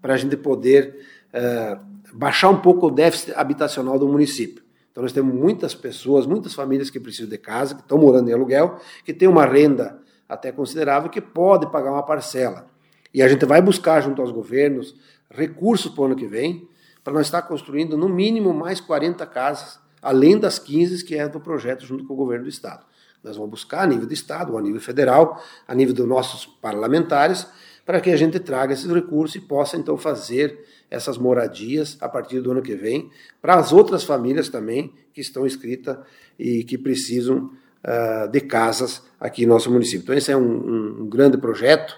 para 0.00 0.14
a 0.14 0.16
gente 0.16 0.36
poder 0.36 0.96
uh, 1.34 1.80
baixar 2.12 2.48
um 2.48 2.60
pouco 2.60 2.86
o 2.86 2.90
déficit 2.90 3.32
habitacional 3.34 3.98
do 3.98 4.08
município. 4.08 4.64
Então 4.90 5.02
nós 5.02 5.12
temos 5.12 5.34
muitas 5.34 5.74
pessoas, 5.74 6.26
muitas 6.26 6.54
famílias 6.54 6.88
que 6.88 6.98
precisam 6.98 7.28
de 7.28 7.36
casa, 7.36 7.74
que 7.74 7.82
estão 7.82 7.98
morando 7.98 8.30
em 8.30 8.32
aluguel, 8.32 8.80
que 9.04 9.12
têm 9.12 9.28
uma 9.28 9.44
renda 9.44 10.00
até 10.28 10.50
considerável, 10.50 11.10
que 11.10 11.20
pode 11.20 11.70
pagar 11.70 11.92
uma 11.92 12.02
parcela. 12.02 12.66
E 13.12 13.22
a 13.22 13.28
gente 13.28 13.44
vai 13.44 13.60
buscar 13.60 14.00
junto 14.00 14.22
aos 14.22 14.30
governos 14.30 14.94
recursos 15.30 15.92
para 15.92 16.02
o 16.02 16.04
ano 16.06 16.16
que 16.16 16.26
vem, 16.26 16.68
para 17.04 17.12
nós 17.12 17.26
estar 17.26 17.42
construindo 17.42 17.96
no 17.96 18.08
mínimo 18.08 18.52
mais 18.54 18.80
40 18.80 19.24
casas, 19.26 19.78
além 20.00 20.38
das 20.38 20.58
15 20.58 21.04
que 21.04 21.14
é 21.14 21.28
do 21.28 21.40
projeto 21.40 21.84
junto 21.84 22.04
com 22.04 22.14
o 22.14 22.16
governo 22.16 22.44
do 22.44 22.50
estado. 22.50 22.84
Nós 23.26 23.36
vamos 23.36 23.50
buscar 23.50 23.82
a 23.82 23.86
nível 23.86 24.06
do 24.06 24.14
estado, 24.14 24.56
a 24.56 24.62
nível 24.62 24.80
federal, 24.80 25.42
a 25.66 25.74
nível 25.74 25.92
dos 25.92 26.06
nossos 26.06 26.46
parlamentares, 26.46 27.46
para 27.84 28.00
que 28.00 28.10
a 28.10 28.16
gente 28.16 28.38
traga 28.38 28.72
esses 28.72 28.86
recursos 28.86 29.34
e 29.34 29.40
possa 29.40 29.76
então 29.76 29.96
fazer 29.96 30.64
essas 30.88 31.18
moradias 31.18 31.96
a 32.00 32.08
partir 32.08 32.40
do 32.40 32.52
ano 32.52 32.62
que 32.62 32.76
vem 32.76 33.10
para 33.42 33.56
as 33.56 33.72
outras 33.72 34.04
famílias 34.04 34.48
também 34.48 34.92
que 35.12 35.20
estão 35.20 35.44
inscritas 35.44 35.98
e 36.38 36.62
que 36.62 36.78
precisam 36.78 37.50
uh, 37.84 38.28
de 38.30 38.40
casas 38.40 39.02
aqui 39.18 39.42
em 39.42 39.46
nosso 39.46 39.70
município. 39.70 40.04
Então 40.04 40.14
esse 40.14 40.30
é 40.30 40.36
um, 40.36 41.02
um 41.02 41.08
grande 41.08 41.36
projeto 41.36 41.96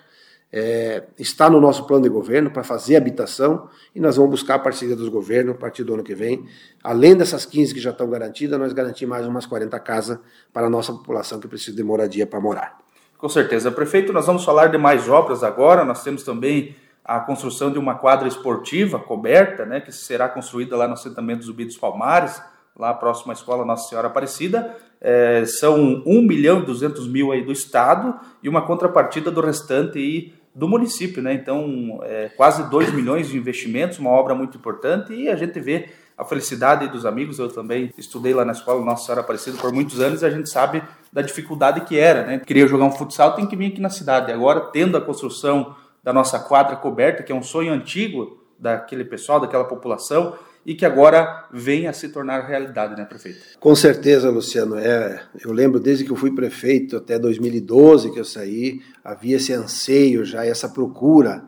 é, 0.52 1.04
está 1.18 1.50
no 1.50 1.60
nosso 1.60 1.86
plano 1.86 2.04
de 2.04 2.08
governo 2.08 2.50
para 2.50 2.64
fazer 2.64 2.96
habitação 2.96 3.68
e 3.94 4.00
nós 4.00 4.16
vamos 4.16 4.30
buscar 4.30 4.54
a 4.54 4.58
parceria 4.58 4.96
dos 4.96 5.08
governos 5.08 5.54
a 5.54 5.58
partir 5.58 5.84
do 5.84 5.94
ano 5.94 6.02
que 6.02 6.14
vem. 6.14 6.46
Além 6.82 7.16
dessas 7.16 7.44
15 7.44 7.74
que 7.74 7.80
já 7.80 7.90
estão 7.90 8.08
garantidas, 8.08 8.58
nós 8.58 8.72
garantimos 8.72 9.16
mais 9.16 9.26
umas 9.26 9.46
40 9.46 9.78
casas 9.80 10.18
para 10.52 10.66
a 10.66 10.70
nossa 10.70 10.92
população 10.92 11.38
que 11.38 11.48
precisa 11.48 11.76
de 11.76 11.82
moradia 11.82 12.26
para 12.26 12.40
morar. 12.40 12.78
Com 13.18 13.28
certeza. 13.28 13.70
Prefeito, 13.70 14.12
nós 14.12 14.26
vamos 14.26 14.44
falar 14.44 14.68
de 14.68 14.78
mais 14.78 15.08
obras 15.08 15.42
agora. 15.42 15.84
Nós 15.84 16.02
temos 16.02 16.22
também 16.22 16.76
a 17.04 17.20
construção 17.20 17.70
de 17.70 17.78
uma 17.78 17.96
quadra 17.96 18.28
esportiva 18.28 18.98
coberta, 18.98 19.64
né, 19.64 19.80
que 19.80 19.90
será 19.90 20.28
construída 20.28 20.76
lá 20.76 20.86
no 20.86 20.92
assentamento 20.94 21.50
dos 21.50 21.76
Palmares, 21.76 22.40
lá 22.76 22.94
próximo 22.94 23.32
à 23.32 23.34
escola 23.34 23.64
Nossa 23.64 23.88
Senhora 23.88 24.06
Aparecida. 24.06 24.76
É, 25.00 25.44
são 25.46 26.02
1 26.06 26.22
milhão 26.22 26.60
e 26.60 26.66
200 26.66 27.08
mil 27.08 27.32
aí 27.32 27.42
do 27.42 27.50
Estado 27.50 28.18
e 28.42 28.48
uma 28.48 28.62
contrapartida 28.62 29.30
do 29.30 29.40
restante 29.40 29.98
aí 29.98 30.37
do 30.58 30.68
município, 30.68 31.22
né? 31.22 31.32
Então, 31.34 32.00
é, 32.02 32.30
quase 32.36 32.68
2 32.68 32.92
milhões 32.92 33.28
de 33.28 33.38
investimentos, 33.38 34.00
uma 34.00 34.10
obra 34.10 34.34
muito 34.34 34.58
importante, 34.58 35.14
e 35.14 35.28
a 35.28 35.36
gente 35.36 35.60
vê 35.60 35.88
a 36.16 36.24
felicidade 36.24 36.88
dos 36.88 37.06
amigos. 37.06 37.38
Eu 37.38 37.48
também 37.48 37.92
estudei 37.96 38.34
lá 38.34 38.44
na 38.44 38.50
escola 38.50 38.84
Nossa 38.84 39.04
Senhora 39.04 39.20
Aparecida 39.20 39.56
por 39.56 39.72
muitos 39.72 40.00
anos 40.00 40.20
e 40.20 40.26
a 40.26 40.30
gente 40.30 40.50
sabe 40.50 40.82
da 41.12 41.22
dificuldade 41.22 41.82
que 41.82 41.96
era, 41.96 42.26
né? 42.26 42.42
Queria 42.44 42.66
jogar 42.66 42.86
um 42.86 42.90
futsal, 42.90 43.36
tem 43.36 43.46
que 43.46 43.54
vir 43.54 43.66
aqui 43.66 43.80
na 43.80 43.88
cidade. 43.88 44.32
Agora, 44.32 44.60
tendo 44.72 44.96
a 44.96 45.00
construção 45.00 45.76
da 46.02 46.12
nossa 46.12 46.40
quadra 46.40 46.74
coberta, 46.74 47.22
que 47.22 47.30
é 47.30 47.34
um 47.34 47.42
sonho 47.42 47.72
antigo 47.72 48.42
daquele 48.58 49.04
pessoal, 49.04 49.38
daquela 49.38 49.64
população, 49.64 50.34
e 50.68 50.74
que 50.74 50.84
agora 50.84 51.46
vem 51.50 51.86
a 51.86 51.94
se 51.94 52.10
tornar 52.10 52.46
realidade, 52.46 52.94
né, 52.94 53.06
prefeito? 53.06 53.38
Com 53.58 53.74
certeza, 53.74 54.28
Luciano. 54.28 54.76
É, 54.76 55.22
eu 55.42 55.50
lembro 55.50 55.80
desde 55.80 56.04
que 56.04 56.12
eu 56.12 56.16
fui 56.16 56.30
prefeito 56.34 56.98
até 56.98 57.18
2012 57.18 58.12
que 58.12 58.20
eu 58.20 58.24
saí, 58.24 58.82
havia 59.02 59.36
esse 59.36 59.50
anseio 59.50 60.26
já, 60.26 60.44
essa 60.44 60.68
procura 60.68 61.42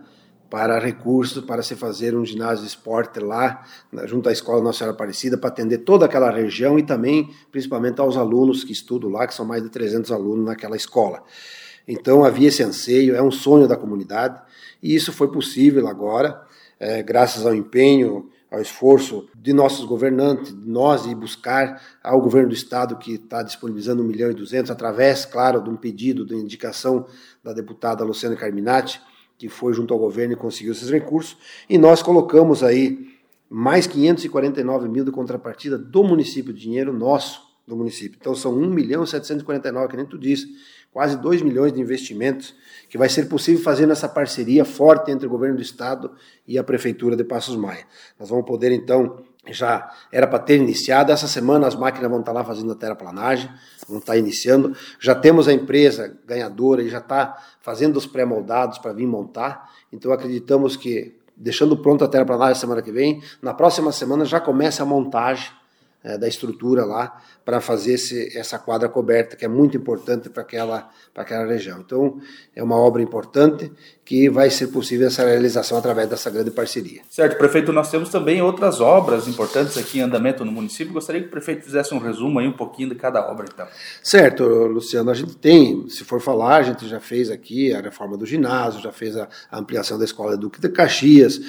para 0.48 0.78
recursos 0.78 1.44
para 1.44 1.62
se 1.62 1.76
fazer 1.76 2.16
um 2.16 2.24
ginásio 2.24 2.64
de 2.64 2.70
esporte 2.70 3.20
lá, 3.20 3.62
junto 4.06 4.30
à 4.30 4.32
Escola 4.32 4.62
Nossa 4.62 4.78
Senhora 4.78 4.94
Aparecida, 4.94 5.36
para 5.36 5.50
atender 5.50 5.78
toda 5.78 6.06
aquela 6.06 6.30
região 6.30 6.78
e 6.78 6.82
também, 6.82 7.28
principalmente, 7.52 8.00
aos 8.00 8.16
alunos 8.16 8.64
que 8.64 8.72
estudam 8.72 9.10
lá, 9.10 9.26
que 9.26 9.34
são 9.34 9.44
mais 9.44 9.62
de 9.62 9.68
300 9.68 10.10
alunos 10.10 10.46
naquela 10.46 10.76
escola. 10.76 11.22
Então 11.86 12.24
havia 12.24 12.48
esse 12.48 12.62
anseio, 12.62 13.14
é 13.14 13.20
um 13.20 13.30
sonho 13.30 13.68
da 13.68 13.76
comunidade, 13.76 14.40
e 14.82 14.94
isso 14.94 15.12
foi 15.12 15.30
possível 15.30 15.88
agora, 15.88 16.40
é, 16.80 17.02
graças 17.02 17.44
ao 17.44 17.54
empenho 17.54 18.30
ao 18.50 18.60
esforço 18.60 19.28
de 19.34 19.52
nossos 19.52 19.84
governantes, 19.84 20.52
de 20.52 20.68
nós 20.68 21.06
e 21.06 21.14
buscar 21.14 21.80
ao 22.02 22.20
governo 22.20 22.48
do 22.48 22.54
estado 22.54 22.96
que 22.96 23.14
está 23.14 23.42
disponibilizando 23.42 24.02
1 24.02 24.06
milhão 24.06 24.30
e 24.30 24.34
200 24.34 24.70
através, 24.70 25.24
claro, 25.24 25.62
de 25.62 25.70
um 25.70 25.76
pedido, 25.76 26.26
de 26.26 26.34
indicação 26.34 27.06
da 27.44 27.52
deputada 27.52 28.04
Luciana 28.04 28.34
Carminati, 28.34 29.00
que 29.38 29.48
foi 29.48 29.72
junto 29.72 29.94
ao 29.94 30.00
governo 30.00 30.34
e 30.34 30.36
conseguiu 30.36 30.72
esses 30.72 30.90
recursos, 30.90 31.36
e 31.68 31.78
nós 31.78 32.02
colocamos 32.02 32.62
aí 32.62 33.08
mais 33.48 33.86
549 33.86 34.88
mil 34.88 35.04
de 35.04 35.10
contrapartida 35.10 35.78
do 35.78 36.04
município, 36.04 36.52
dinheiro 36.52 36.92
nosso 36.92 37.50
do 37.66 37.76
município. 37.76 38.18
Então 38.20 38.34
são 38.34 38.52
1 38.52 38.68
milhão 38.68 39.04
e 39.04 39.06
749, 39.06 39.88
que 39.88 39.96
nem 39.96 40.06
tu 40.06 40.18
disse, 40.18 40.48
quase 40.92 41.16
2 41.16 41.42
milhões 41.42 41.72
de 41.72 41.80
investimentos 41.80 42.54
que 42.88 42.98
vai 42.98 43.08
ser 43.08 43.28
possível 43.28 43.62
fazer 43.62 43.86
nessa 43.86 44.08
parceria 44.08 44.64
forte 44.64 45.10
entre 45.10 45.26
o 45.26 45.30
governo 45.30 45.56
do 45.56 45.62
estado 45.62 46.12
e 46.46 46.58
a 46.58 46.64
prefeitura 46.64 47.16
de 47.16 47.22
Passos 47.22 47.56
Maia. 47.56 47.86
Nós 48.18 48.28
vamos 48.28 48.44
poder 48.44 48.72
então 48.72 49.22
já 49.48 49.90
era 50.12 50.26
para 50.26 50.38
ter 50.38 50.56
iniciado. 50.56 51.12
Essa 51.12 51.28
semana 51.28 51.66
as 51.66 51.74
máquinas 51.74 52.10
vão 52.10 52.20
estar 52.20 52.32
lá 52.32 52.44
fazendo 52.44 52.72
a 52.72 52.74
terraplanagem, 52.74 53.50
vão 53.88 53.98
estar 53.98 54.16
iniciando. 54.16 54.76
Já 54.98 55.14
temos 55.14 55.48
a 55.48 55.52
empresa 55.52 56.18
ganhadora 56.26 56.82
e 56.82 56.88
já 56.88 56.98
está 56.98 57.36
fazendo 57.60 57.96
os 57.96 58.06
pré-moldados 58.06 58.78
para 58.78 58.92
vir 58.92 59.06
montar. 59.06 59.70
Então 59.92 60.12
acreditamos 60.12 60.76
que, 60.76 61.16
deixando 61.36 61.76
pronta 61.76 62.04
a 62.04 62.08
terraplanagem 62.08 62.60
semana 62.60 62.82
que 62.82 62.92
vem, 62.92 63.22
na 63.40 63.54
próxima 63.54 63.92
semana 63.92 64.24
já 64.24 64.40
começa 64.40 64.82
a 64.82 64.86
montagem 64.86 65.59
é, 66.02 66.16
da 66.16 66.26
estrutura 66.26 66.84
lá 66.84 67.20
para 67.44 67.60
fazer 67.60 67.94
esse, 67.94 68.36
essa 68.36 68.58
quadra 68.58 68.88
coberta, 68.88 69.36
que 69.36 69.44
é 69.44 69.48
muito 69.48 69.76
importante 69.76 70.28
para 70.28 70.42
aquela, 70.42 70.88
aquela 71.14 71.46
região. 71.46 71.80
Então, 71.80 72.20
é 72.54 72.62
uma 72.62 72.76
obra 72.76 73.02
importante 73.02 73.70
que 74.04 74.28
vai 74.28 74.50
ser 74.50 74.68
possível 74.68 75.06
essa 75.06 75.24
realização 75.24 75.78
através 75.78 76.08
dessa 76.08 76.30
grande 76.30 76.50
parceria. 76.50 77.02
Certo, 77.08 77.38
prefeito, 77.38 77.72
nós 77.72 77.90
temos 77.90 78.08
também 78.08 78.42
outras 78.42 78.80
obras 78.80 79.28
importantes 79.28 79.76
aqui 79.76 79.98
em 79.98 80.02
andamento 80.02 80.44
no 80.44 80.50
município. 80.50 80.92
Gostaria 80.92 81.20
que 81.20 81.28
o 81.28 81.30
prefeito 81.30 81.64
fizesse 81.64 81.94
um 81.94 81.98
resumo 81.98 82.38
aí 82.38 82.48
um 82.48 82.52
pouquinho 82.52 82.88
de 82.88 82.94
cada 82.94 83.30
obra, 83.30 83.46
então. 83.52 83.66
Certo, 84.02 84.44
Luciano, 84.44 85.10
a 85.10 85.14
gente 85.14 85.36
tem, 85.36 85.88
se 85.88 86.04
for 86.04 86.20
falar, 86.20 86.56
a 86.56 86.62
gente 86.62 86.88
já 86.88 87.00
fez 87.00 87.30
aqui 87.30 87.72
a 87.72 87.80
reforma 87.80 88.16
do 88.16 88.26
ginásio, 88.26 88.80
já 88.80 88.92
fez 88.92 89.16
a, 89.16 89.28
a 89.50 89.58
ampliação 89.58 89.98
da 89.98 90.04
escola 90.04 90.36
Duque 90.36 90.60
de 90.60 90.68
Caxias, 90.68 91.40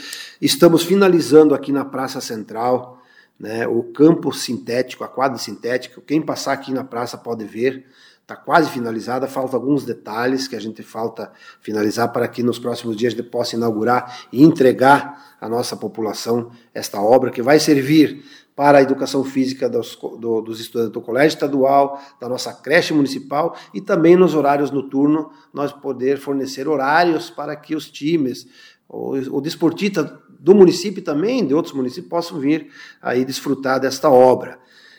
estamos 0.41 0.83
finalizando 0.83 1.55
aqui 1.55 1.71
na 1.71 1.85
Praça 1.85 2.21
Central 2.21 3.00
né, 3.41 3.67
o 3.67 3.81
campo 3.81 4.31
sintético, 4.31 5.03
a 5.03 5.07
quadra 5.07 5.39
sintética, 5.39 5.99
quem 6.05 6.21
passar 6.21 6.53
aqui 6.53 6.71
na 6.71 6.83
praça 6.83 7.17
pode 7.17 7.43
ver, 7.43 7.87
está 8.21 8.35
quase 8.35 8.69
finalizada, 8.69 9.27
falta 9.27 9.57
alguns 9.57 9.83
detalhes 9.83 10.47
que 10.47 10.55
a 10.55 10.61
gente 10.61 10.83
falta 10.83 11.31
finalizar 11.59 12.13
para 12.13 12.27
que 12.27 12.43
nos 12.43 12.59
próximos 12.59 12.95
dias 12.95 13.19
a 13.19 13.23
possa 13.23 13.55
inaugurar 13.55 14.27
e 14.31 14.43
entregar 14.43 15.35
à 15.41 15.49
nossa 15.49 15.75
população 15.75 16.51
esta 16.71 17.01
obra 17.01 17.31
que 17.31 17.41
vai 17.41 17.59
servir 17.59 18.23
para 18.55 18.77
a 18.77 18.81
educação 18.83 19.23
física 19.23 19.67
dos, 19.67 19.95
do, 20.19 20.41
dos 20.41 20.59
estudantes 20.59 20.93
do 20.93 21.01
colégio 21.01 21.35
estadual, 21.35 21.99
da 22.19 22.29
nossa 22.29 22.53
creche 22.53 22.93
municipal 22.93 23.57
e 23.73 23.81
também 23.81 24.15
nos 24.15 24.35
horários 24.35 24.69
noturnos 24.69 25.25
nós 25.51 25.73
poder 25.73 26.19
fornecer 26.19 26.67
horários 26.67 27.31
para 27.31 27.55
que 27.55 27.75
os 27.75 27.89
times, 27.89 28.45
o, 28.87 29.37
o 29.37 29.41
desportista 29.41 30.21
do 30.41 30.55
município 30.55 31.03
também 31.03 31.45
de 31.45 31.53
outros 31.53 31.73
municípios 31.73 32.09
possam 32.09 32.39
vir 32.39 32.67
aí 32.99 33.23
desfrutar 33.23 33.79
desta 33.79 34.09
obra. 34.09 34.57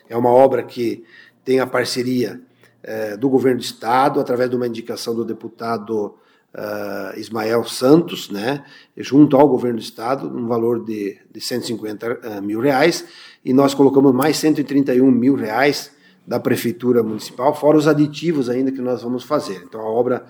É 0.09 0.17
uma 0.17 0.31
obra 0.31 0.63
que 0.63 1.05
tem 1.45 1.59
a 1.59 1.67
parceria 1.67 2.41
é, 2.81 3.17
do 3.17 3.29
governo 3.29 3.59
do 3.59 3.65
estado, 3.65 4.21
através 4.21 4.49
de 4.49 4.55
uma 4.55 4.69
indicação 4.69 5.15
do 5.15 5.25
deputado 5.25 6.15
uh, 6.55 7.19
Ismael 7.19 7.65
Santos, 7.65 8.31
né, 8.31 8.65
junto 8.97 9.37
ao 9.37 9.49
governo 9.49 9.79
do 9.79 9.83
estado, 9.83 10.29
um 10.29 10.47
valor 10.47 10.85
de, 10.85 11.19
de 11.31 11.41
150 11.41 12.07
uh, 12.07 12.19
eh, 12.23 12.41
mil 12.41 12.61
reais, 12.61 13.05
e 13.45 13.53
nós 13.53 13.75
colocamos 13.75 14.13
mais 14.13 14.37
131 14.37 15.11
mil 15.11 15.35
reais 15.35 15.93
da 16.27 16.39
prefeitura 16.39 17.03
municipal, 17.03 17.55
fora 17.55 17.77
os 17.77 17.89
aditivos 17.89 18.49
ainda 18.49 18.71
que 18.71 18.81
nós 18.81 19.03
vamos 19.03 19.25
fazer. 19.25 19.63
Então 19.67 19.81
a 19.81 19.91
obra 19.91 20.25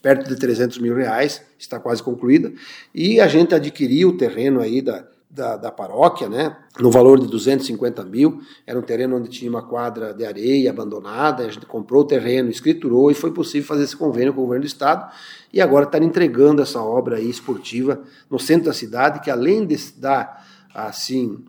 perto 0.00 0.28
de 0.28 0.36
300 0.36 0.78
mil 0.78 0.94
reais 0.94 1.42
está 1.58 1.78
quase 1.78 2.02
concluída 2.02 2.52
e 2.94 3.20
a 3.20 3.28
gente 3.28 3.54
adquiriu 3.54 4.08
o 4.08 4.16
terreno 4.16 4.60
aí 4.60 4.82
da, 4.82 5.04
da, 5.30 5.56
da, 5.56 5.70
paróquia, 5.70 6.28
né, 6.28 6.56
no 6.78 6.90
valor 6.90 7.20
de 7.20 7.26
250 7.28 8.04
mil. 8.04 8.42
Era 8.66 8.78
um 8.78 8.82
terreno 8.82 9.16
onde 9.16 9.30
tinha 9.30 9.50
uma 9.50 9.62
quadra 9.62 10.12
de 10.12 10.26
areia 10.26 10.70
abandonada. 10.70 11.44
A 11.44 11.50
gente 11.50 11.64
comprou 11.66 12.02
o 12.02 12.06
terreno, 12.06 12.50
escriturou 12.50 13.10
e 13.10 13.14
foi 13.14 13.30
possível 13.30 13.66
fazer 13.66 13.84
esse 13.84 13.96
convênio 13.96 14.34
com 14.34 14.40
o 14.40 14.44
governo 14.44 14.64
do 14.64 14.66
estado. 14.66 15.10
E 15.52 15.60
agora 15.60 15.86
está 15.86 15.98
entregando 15.98 16.60
essa 16.60 16.82
obra 16.82 17.16
aí 17.16 17.30
esportiva 17.30 18.02
no 18.28 18.38
centro 18.38 18.66
da 18.66 18.72
cidade, 18.72 19.20
que 19.20 19.30
além 19.30 19.64
de 19.64 19.76
dar 19.96 20.44
assim 20.74 21.44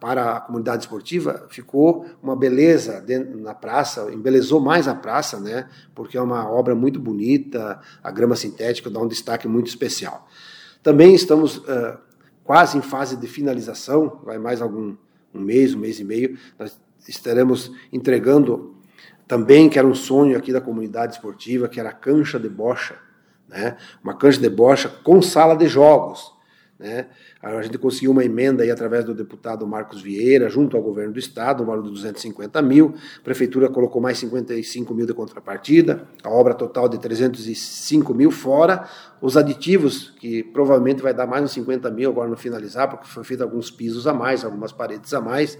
para 0.00 0.36
a 0.36 0.40
comunidade 0.40 0.84
esportiva, 0.84 1.46
ficou 1.50 2.06
uma 2.22 2.34
beleza 2.34 3.00
dentro, 3.02 3.38
na 3.38 3.54
praça, 3.54 4.10
embelezou 4.10 4.58
mais 4.58 4.88
a 4.88 4.94
praça, 4.94 5.38
né? 5.38 5.68
Porque 5.94 6.16
é 6.16 6.22
uma 6.22 6.50
obra 6.50 6.74
muito 6.74 6.98
bonita, 6.98 7.78
a 8.02 8.10
grama 8.10 8.34
sintética 8.36 8.88
dá 8.88 8.98
um 8.98 9.06
destaque 9.06 9.46
muito 9.46 9.66
especial. 9.66 10.26
Também 10.82 11.14
estamos 11.14 11.62
quase 12.42 12.78
em 12.78 12.82
fase 12.82 13.18
de 13.18 13.26
finalização, 13.26 14.20
vai 14.24 14.38
mais 14.38 14.62
algum 14.62 14.96
um 15.32 15.40
mês, 15.40 15.74
um 15.74 15.78
mês 15.78 16.00
e 16.00 16.04
meio, 16.04 16.38
nós 16.58 16.80
estaremos 17.06 17.70
entregando 17.92 18.74
também, 19.28 19.68
que 19.68 19.78
era 19.78 19.86
um 19.86 19.94
sonho 19.94 20.36
aqui 20.36 20.52
da 20.52 20.60
comunidade 20.60 21.12
esportiva, 21.14 21.68
que 21.68 21.78
era 21.78 21.90
a 21.90 21.92
cancha 21.92 22.40
de 22.40 22.48
bocha, 22.48 22.96
né? 23.46 23.76
Uma 24.02 24.14
cancha 24.14 24.40
de 24.40 24.48
bocha 24.48 24.88
com 24.88 25.20
sala 25.20 25.54
de 25.54 25.68
jogos 25.68 26.32
Né? 26.80 27.08
A 27.42 27.60
gente 27.60 27.76
conseguiu 27.76 28.10
uma 28.10 28.24
emenda 28.24 28.62
aí 28.62 28.70
através 28.70 29.04
do 29.04 29.14
deputado 29.14 29.66
Marcos 29.66 30.00
Vieira, 30.00 30.48
junto 30.48 30.78
ao 30.78 30.82
governo 30.82 31.12
do 31.12 31.18
estado, 31.18 31.62
um 31.62 31.66
valor 31.66 31.82
de 31.82 31.90
250 31.90 32.62
mil. 32.62 32.94
A 33.18 33.22
prefeitura 33.22 33.68
colocou 33.68 34.00
mais 34.00 34.16
55 34.16 34.94
mil 34.94 35.04
de 35.04 35.12
contrapartida, 35.12 36.08
a 36.24 36.30
obra 36.30 36.54
total 36.54 36.88
de 36.88 36.98
305 36.98 38.14
mil, 38.14 38.30
fora 38.30 38.88
os 39.20 39.36
aditivos, 39.36 40.14
que 40.18 40.42
provavelmente 40.42 41.02
vai 41.02 41.12
dar 41.12 41.26
mais 41.26 41.44
uns 41.44 41.52
50 41.52 41.90
mil 41.90 42.08
agora 42.08 42.30
no 42.30 42.36
finalizar, 42.38 42.88
porque 42.88 43.06
foi 43.06 43.24
feito 43.24 43.42
alguns 43.42 43.70
pisos 43.70 44.06
a 44.06 44.14
mais, 44.14 44.42
algumas 44.42 44.72
paredes 44.72 45.12
a 45.12 45.20
mais, 45.20 45.58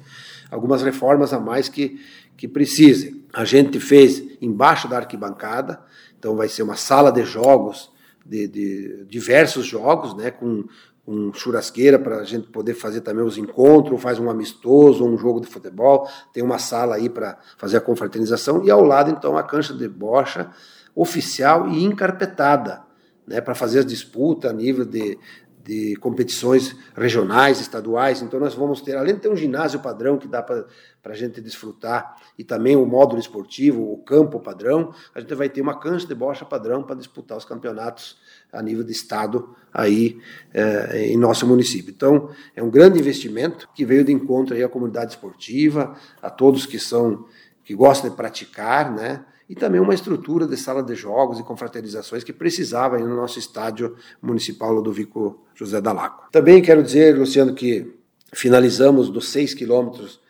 algumas 0.50 0.82
reformas 0.82 1.34
a 1.34 1.38
mais 1.38 1.68
que, 1.68 2.00
que 2.34 2.48
precisem. 2.48 3.22
A 3.30 3.44
gente 3.44 3.78
fez 3.78 4.24
embaixo 4.40 4.88
da 4.88 4.96
arquibancada, 4.96 5.80
então 6.18 6.34
vai 6.34 6.48
ser 6.48 6.62
uma 6.62 6.76
sala 6.76 7.12
de 7.12 7.22
jogos, 7.24 7.92
de, 8.24 8.46
de 8.46 9.04
diversos 9.06 9.66
jogos, 9.66 10.14
né, 10.14 10.30
com 10.30 10.64
um 11.10 11.34
churrasqueira 11.34 11.98
para 11.98 12.18
a 12.18 12.24
gente 12.24 12.46
poder 12.46 12.74
fazer 12.74 13.00
também 13.00 13.24
os 13.24 13.36
encontros, 13.36 14.00
faz 14.00 14.20
um 14.20 14.30
amistoso, 14.30 15.04
um 15.04 15.18
jogo 15.18 15.40
de 15.40 15.48
futebol, 15.48 16.08
tem 16.32 16.40
uma 16.40 16.58
sala 16.58 16.94
aí 16.94 17.08
para 17.08 17.36
fazer 17.58 17.78
a 17.78 17.80
confraternização 17.80 18.64
e 18.64 18.70
ao 18.70 18.80
lado 18.82 19.10
então 19.10 19.36
a 19.36 19.42
cancha 19.42 19.74
de 19.74 19.88
bocha 19.88 20.50
oficial 20.94 21.68
e 21.68 21.82
encarpetada, 21.82 22.82
né, 23.26 23.40
para 23.40 23.56
fazer 23.56 23.80
as 23.80 23.86
disputas 23.86 24.50
a 24.50 24.54
nível 24.54 24.84
de, 24.84 25.18
de 25.62 25.96
competições 25.96 26.76
regionais, 26.96 27.60
estaduais. 27.60 28.22
Então 28.22 28.40
nós 28.40 28.54
vamos 28.54 28.80
ter, 28.80 28.96
além 28.96 29.14
de 29.14 29.20
ter 29.20 29.28
um 29.28 29.36
ginásio 29.36 29.80
padrão 29.80 30.18
que 30.18 30.26
dá 30.26 30.42
para 30.42 30.66
a 31.04 31.14
gente 31.14 31.40
desfrutar 31.40 32.16
e 32.38 32.44
também 32.44 32.76
o 32.76 32.86
módulo 32.86 33.20
esportivo, 33.20 33.92
o 33.92 33.98
campo 33.98 34.40
padrão, 34.40 34.94
a 35.14 35.20
gente 35.20 35.34
vai 35.34 35.48
ter 35.48 35.60
uma 35.60 35.78
cancha 35.78 36.06
de 36.06 36.14
bocha 36.14 36.44
padrão 36.44 36.82
para 36.82 36.96
disputar 36.96 37.36
os 37.36 37.44
campeonatos 37.44 38.18
a 38.52 38.62
nível 38.62 38.82
de 38.82 38.92
estado 38.92 39.54
aí 39.72 40.18
é, 40.52 41.06
em 41.06 41.16
nosso 41.16 41.46
município. 41.46 41.92
Então, 41.94 42.30
é 42.56 42.62
um 42.62 42.70
grande 42.70 42.98
investimento 42.98 43.68
que 43.74 43.84
veio 43.84 44.04
de 44.04 44.12
encontro 44.12 44.54
aí 44.54 44.64
à 44.64 44.68
comunidade 44.68 45.12
esportiva, 45.12 45.94
a 46.20 46.30
todos 46.30 46.66
que 46.66 46.78
são 46.78 47.26
que 47.62 47.74
gostam 47.74 48.10
de 48.10 48.16
praticar, 48.16 48.92
né? 48.92 49.24
E 49.50 49.54
também 49.56 49.80
uma 49.80 49.92
estrutura 49.92 50.46
de 50.46 50.56
sala 50.56 50.80
de 50.80 50.94
jogos 50.94 51.40
e 51.40 51.42
confraternizações 51.42 52.22
que 52.22 52.32
precisava 52.32 52.96
no 53.00 53.16
nosso 53.16 53.36
estádio 53.36 53.96
municipal 54.22 54.72
Ludovico 54.72 55.42
José 55.56 55.80
da 55.80 55.90
Lago. 55.90 56.22
Também 56.30 56.62
quero 56.62 56.80
dizer, 56.84 57.18
Luciano, 57.18 57.52
que 57.52 57.92
finalizamos 58.32 59.10
dos 59.10 59.28
seis 59.30 59.52
quilômetros 59.52 60.20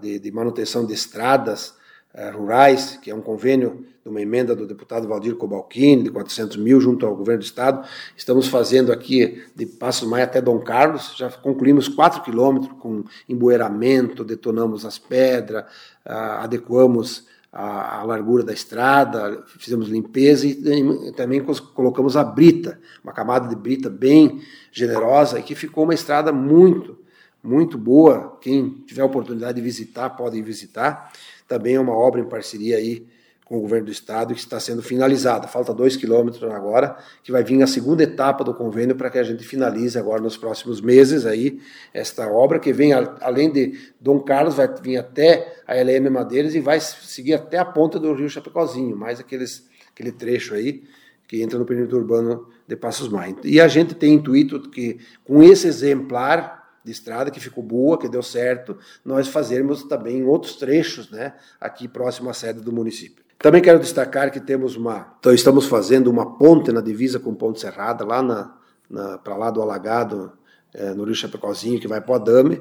de, 0.00 0.18
de 0.18 0.32
manutenção 0.32 0.86
de 0.86 0.94
estradas 0.94 1.74
uh, 2.14 2.34
rurais, 2.34 2.98
que 3.02 3.10
é 3.10 3.14
um 3.14 3.20
convênio 3.20 3.84
de 4.02 4.08
uma 4.08 4.22
emenda 4.22 4.56
do 4.56 4.66
deputado 4.66 5.06
Valdir 5.06 5.36
Cobalcini, 5.36 6.04
de 6.04 6.10
400 6.10 6.56
mil, 6.56 6.80
junto 6.80 7.04
ao 7.04 7.14
governo 7.14 7.42
do 7.42 7.44
Estado. 7.44 7.86
Estamos 8.16 8.48
fazendo 8.48 8.90
aqui 8.90 9.44
de 9.54 9.66
Passos 9.66 10.08
Maia 10.08 10.24
até 10.24 10.40
Dom 10.40 10.58
Carlos, 10.60 11.14
já 11.18 11.30
concluímos 11.30 11.86
4 11.86 12.22
quilômetros 12.22 12.72
com 12.80 13.04
emboeiramento, 13.28 14.24
detonamos 14.24 14.86
as 14.86 14.98
pedras, 14.98 15.64
uh, 16.06 16.40
adequamos 16.40 17.26
a, 17.52 18.00
a, 18.00 18.02
largura 18.04 18.44
da 18.44 18.52
estrada, 18.52 19.42
fizemos 19.46 19.88
limpeza 19.88 20.46
e, 20.46 20.52
e 20.52 21.12
também 21.12 21.42
colocamos 21.74 22.16
a 22.16 22.24
brita, 22.24 22.78
uma 23.02 23.12
camada 23.12 23.48
de 23.48 23.56
brita 23.56 23.88
bem 23.88 24.40
generosa 24.70 25.38
e 25.38 25.42
que 25.42 25.54
ficou 25.54 25.84
uma 25.84 25.94
estrada 25.94 26.32
muito, 26.32 26.98
muito 27.42 27.78
boa. 27.78 28.36
Quem 28.40 28.82
tiver 28.86 29.02
oportunidade 29.02 29.56
de 29.56 29.62
visitar, 29.62 30.10
pode 30.10 30.40
visitar. 30.42 31.12
Também 31.46 31.76
é 31.76 31.80
uma 31.80 31.96
obra 31.96 32.20
em 32.20 32.28
parceria 32.28 32.76
aí 32.76 33.06
com 33.48 33.56
o 33.56 33.60
governo 33.60 33.86
do 33.86 33.92
estado 33.92 34.34
que 34.34 34.40
está 34.40 34.60
sendo 34.60 34.82
finalizada. 34.82 35.48
Falta 35.48 35.72
dois 35.72 35.96
quilômetros 35.96 36.42
agora, 36.52 36.98
que 37.22 37.32
vai 37.32 37.42
vir 37.42 37.62
a 37.62 37.66
segunda 37.66 38.02
etapa 38.02 38.44
do 38.44 38.52
convênio 38.52 38.94
para 38.94 39.08
que 39.08 39.18
a 39.18 39.22
gente 39.22 39.42
finalize 39.42 39.98
agora 39.98 40.20
nos 40.20 40.36
próximos 40.36 40.82
meses 40.82 41.24
aí 41.24 41.58
esta 41.94 42.30
obra 42.30 42.58
que 42.58 42.72
vem 42.72 42.92
além 42.92 43.50
de 43.50 43.72
Dom 43.98 44.20
Carlos 44.20 44.54
vai 44.54 44.68
vir 44.82 44.98
até 44.98 45.60
a 45.66 45.74
LM 45.74 46.10
Madeiras 46.10 46.54
e 46.54 46.60
vai 46.60 46.78
seguir 46.78 47.34
até 47.34 47.56
a 47.56 47.64
ponta 47.64 47.98
do 47.98 48.12
Rio 48.12 48.28
Chapecozinho, 48.28 48.94
mais 48.94 49.18
aqueles 49.18 49.66
aquele 49.90 50.12
trecho 50.12 50.54
aí 50.54 50.84
que 51.26 51.42
entra 51.42 51.58
no 51.58 51.64
perímetro 51.64 51.98
urbano 51.98 52.48
de 52.66 52.76
Passos 52.76 53.08
Maia. 53.08 53.34
E 53.44 53.60
a 53.60 53.66
gente 53.66 53.94
tem 53.94 54.14
intuito 54.14 54.70
que 54.70 54.98
com 55.24 55.42
esse 55.42 55.66
exemplar 55.66 56.58
de 56.84 56.92
estrada 56.92 57.30
que 57.30 57.40
ficou 57.40 57.62
boa, 57.62 57.98
que 57.98 58.08
deu 58.08 58.22
certo, 58.22 58.78
nós 59.04 59.28
fazermos 59.28 59.82
também 59.84 60.22
outros 60.24 60.56
trechos, 60.56 61.10
né, 61.10 61.34
aqui 61.60 61.88
próximo 61.88 62.30
à 62.30 62.34
sede 62.34 62.60
do 62.60 62.72
município. 62.72 63.27
Também 63.38 63.62
quero 63.62 63.78
destacar 63.78 64.32
que 64.32 64.40
temos 64.40 64.74
uma, 64.74 65.14
então 65.20 65.32
estamos 65.32 65.66
fazendo 65.66 66.10
uma 66.10 66.36
ponte 66.36 66.72
na 66.72 66.80
divisa 66.80 67.20
com 67.20 67.34
Ponte 67.34 67.60
Serrada, 67.60 68.04
lá 68.04 68.20
na, 68.20 68.54
na 68.90 69.18
para 69.18 69.36
lá 69.36 69.50
do 69.50 69.62
Alagado, 69.62 70.32
é, 70.74 70.92
no 70.92 71.04
Rio 71.04 71.14
Chapecozinho, 71.14 71.78
que 71.78 71.86
vai 71.86 72.00
para 72.00 72.12
o 72.12 72.14
Adame, 72.16 72.60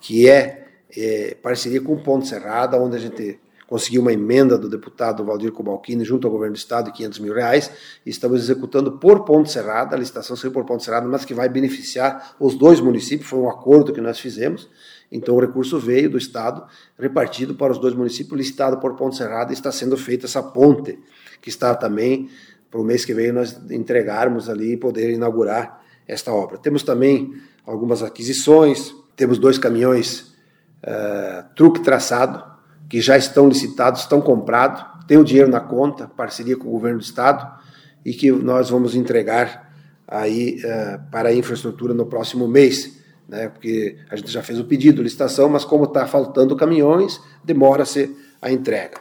que 0.00 0.28
é, 0.28 0.66
é 0.96 1.36
parceria 1.40 1.80
com 1.80 1.96
Ponte 1.96 2.26
Serrada, 2.26 2.76
onde 2.76 2.96
a 2.96 2.98
gente 2.98 3.38
conseguiu 3.66 4.00
uma 4.00 4.12
emenda 4.12 4.56
do 4.56 4.68
deputado 4.68 5.24
Valdir 5.24 5.52
Cobalcini 5.52 6.04
junto 6.04 6.26
ao 6.26 6.32
governo 6.32 6.54
do 6.54 6.58
estado 6.58 6.86
de 6.86 6.92
500 6.92 7.18
mil 7.18 7.34
reais. 7.34 7.70
E 8.04 8.10
estamos 8.10 8.40
executando 8.40 8.92
por 8.92 9.24
Ponte 9.24 9.50
Serrada, 9.50 9.96
a 9.96 9.98
licitação 9.98 10.36
saiu 10.36 10.52
por 10.52 10.64
Ponte 10.64 10.84
Serrada, 10.84 11.06
mas 11.06 11.24
que 11.24 11.34
vai 11.34 11.48
beneficiar 11.48 12.36
os 12.38 12.54
dois 12.54 12.80
municípios, 12.80 13.28
foi 13.28 13.40
um 13.40 13.48
acordo 13.48 13.92
que 13.92 14.00
nós 14.00 14.18
fizemos, 14.18 14.68
então 15.10 15.34
o 15.34 15.40
recurso 15.40 15.78
veio 15.78 16.10
do 16.10 16.18
estado, 16.18 16.64
repartido 16.98 17.54
para 17.54 17.72
os 17.72 17.78
dois 17.78 17.94
municípios, 17.94 18.38
licitado 18.38 18.78
por 18.78 18.94
Ponte 18.94 19.16
Serrada 19.16 19.52
e 19.52 19.54
está 19.54 19.72
sendo 19.72 19.96
feita 19.96 20.26
essa 20.26 20.42
ponte, 20.42 20.98
que 21.40 21.48
está 21.48 21.74
também, 21.74 22.28
para 22.70 22.80
o 22.80 22.84
mês 22.84 23.04
que 23.04 23.14
vem, 23.14 23.32
nós 23.32 23.58
entregarmos 23.70 24.48
ali 24.48 24.72
e 24.72 24.76
poder 24.76 25.10
inaugurar 25.12 25.82
esta 26.06 26.32
obra. 26.32 26.58
Temos 26.58 26.82
também 26.82 27.34
algumas 27.64 28.02
aquisições, 28.02 28.94
temos 29.16 29.38
dois 29.38 29.58
caminhões 29.58 30.34
uh, 30.82 31.54
truque 31.54 31.80
traçado, 31.80 32.45
que 32.88 33.00
já 33.00 33.16
estão 33.16 33.48
licitados, 33.48 34.02
estão 34.02 34.20
comprados, 34.20 34.84
tem 35.06 35.18
o 35.18 35.24
dinheiro 35.24 35.50
na 35.50 35.60
conta, 35.60 36.08
parceria 36.08 36.56
com 36.56 36.68
o 36.68 36.72
governo 36.72 36.98
do 36.98 37.04
estado, 37.04 37.60
e 38.04 38.12
que 38.12 38.30
nós 38.30 38.70
vamos 38.70 38.94
entregar 38.94 39.72
aí 40.06 40.60
uh, 40.64 41.10
para 41.10 41.30
a 41.30 41.34
infraestrutura 41.34 41.92
no 41.92 42.06
próximo 42.06 42.46
mês, 42.46 43.02
né? 43.28 43.48
Porque 43.48 43.96
a 44.08 44.14
gente 44.14 44.30
já 44.30 44.42
fez 44.42 44.60
o 44.60 44.64
pedido, 44.64 45.02
licitação, 45.02 45.48
mas 45.48 45.64
como 45.64 45.84
está 45.84 46.06
faltando 46.06 46.54
caminhões, 46.54 47.20
demora-se 47.42 48.16
a 48.40 48.52
entrega. 48.52 48.98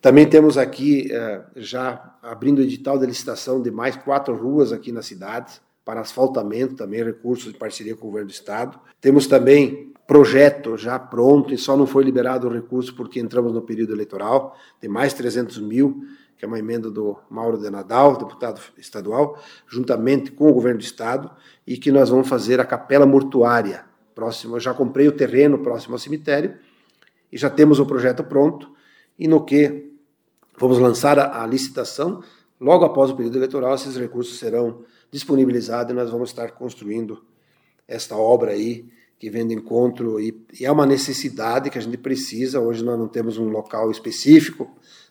Também 0.00 0.26
temos 0.26 0.56
aqui 0.56 1.10
uh, 1.12 1.42
já 1.56 2.16
abrindo 2.22 2.58
o 2.58 2.62
edital 2.62 2.98
de 2.98 3.06
licitação 3.06 3.60
de 3.60 3.70
mais 3.70 3.96
quatro 3.96 4.34
ruas 4.34 4.72
aqui 4.72 4.90
na 4.90 5.02
cidade 5.02 5.60
para 5.84 6.00
asfaltamento, 6.00 6.74
também 6.74 7.02
recursos 7.02 7.52
de 7.52 7.58
parceria 7.58 7.96
com 7.96 8.06
o 8.06 8.10
governo 8.10 8.28
do 8.28 8.32
estado. 8.32 8.78
Temos 9.00 9.26
também 9.26 9.92
projeto 10.06 10.76
já 10.76 10.98
pronto 10.98 11.54
e 11.54 11.58
só 11.58 11.76
não 11.76 11.86
foi 11.86 12.04
liberado 12.04 12.46
o 12.46 12.52
recurso 12.52 12.94
porque 12.94 13.20
entramos 13.20 13.52
no 13.52 13.62
período 13.62 13.92
eleitoral, 13.92 14.56
tem 14.80 14.90
mais 14.90 15.14
300 15.14 15.58
mil, 15.58 16.04
que 16.36 16.44
é 16.44 16.48
uma 16.48 16.58
emenda 16.58 16.90
do 16.90 17.16
Mauro 17.30 17.56
de 17.56 17.70
Nadal, 17.70 18.16
deputado 18.16 18.60
estadual, 18.76 19.40
juntamente 19.66 20.32
com 20.32 20.48
o 20.48 20.52
governo 20.52 20.78
do 20.78 20.84
estado, 20.84 21.30
e 21.66 21.76
que 21.76 21.92
nós 21.92 22.10
vamos 22.10 22.28
fazer 22.28 22.60
a 22.60 22.64
capela 22.64 23.06
mortuária 23.06 23.84
próximo. 24.14 24.56
Eu 24.56 24.60
já 24.60 24.74
comprei 24.74 25.08
o 25.08 25.12
terreno 25.12 25.58
próximo 25.58 25.94
ao 25.94 25.98
cemitério 25.98 26.56
e 27.30 27.38
já 27.38 27.48
temos 27.48 27.78
o 27.78 27.86
projeto 27.86 28.24
pronto, 28.24 28.72
e 29.18 29.26
no 29.26 29.44
que 29.44 29.92
vamos 30.58 30.78
lançar 30.78 31.18
a, 31.18 31.42
a 31.42 31.46
licitação, 31.46 32.22
logo 32.60 32.84
após 32.84 33.10
o 33.10 33.16
período 33.16 33.38
eleitoral, 33.38 33.74
esses 33.74 33.96
recursos 33.96 34.38
serão 34.38 34.84
disponibilizados 35.12 35.92
e 35.92 35.94
nós 35.94 36.10
vamos 36.10 36.30
estar 36.30 36.52
construindo 36.52 37.22
esta 37.86 38.16
obra 38.16 38.52
aí 38.52 38.86
que 39.18 39.30
vem 39.30 39.46
de 39.46 39.54
encontro 39.54 40.18
e, 40.18 40.34
e, 40.58 40.64
é 40.64 40.72
uma 40.72 40.86
necessidade 40.86 41.70
que 41.70 41.78
a 41.78 41.80
gente 41.80 41.98
precisa. 41.98 42.58
Hoje 42.58 42.82
nós 42.82 42.98
não 42.98 43.06
temos 43.06 43.38
um 43.38 43.48
local 43.48 43.90
específico 43.90 44.68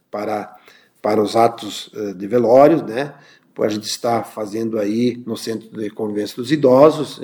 para, 0.09 0.53
para 1.01 1.21
os 1.21 1.35
atos 1.35 1.87
uh, 1.93 2.13
de 2.13 2.27
velório, 2.27 2.83
né? 2.83 3.13
A 3.59 3.69
gente 3.69 3.85
está 3.85 4.23
fazendo 4.23 4.79
aí 4.79 5.21
no 5.23 5.37
Centro 5.37 5.69
de 5.69 5.87
Convivência 5.91 6.35
dos 6.35 6.51
Idosos, 6.51 7.21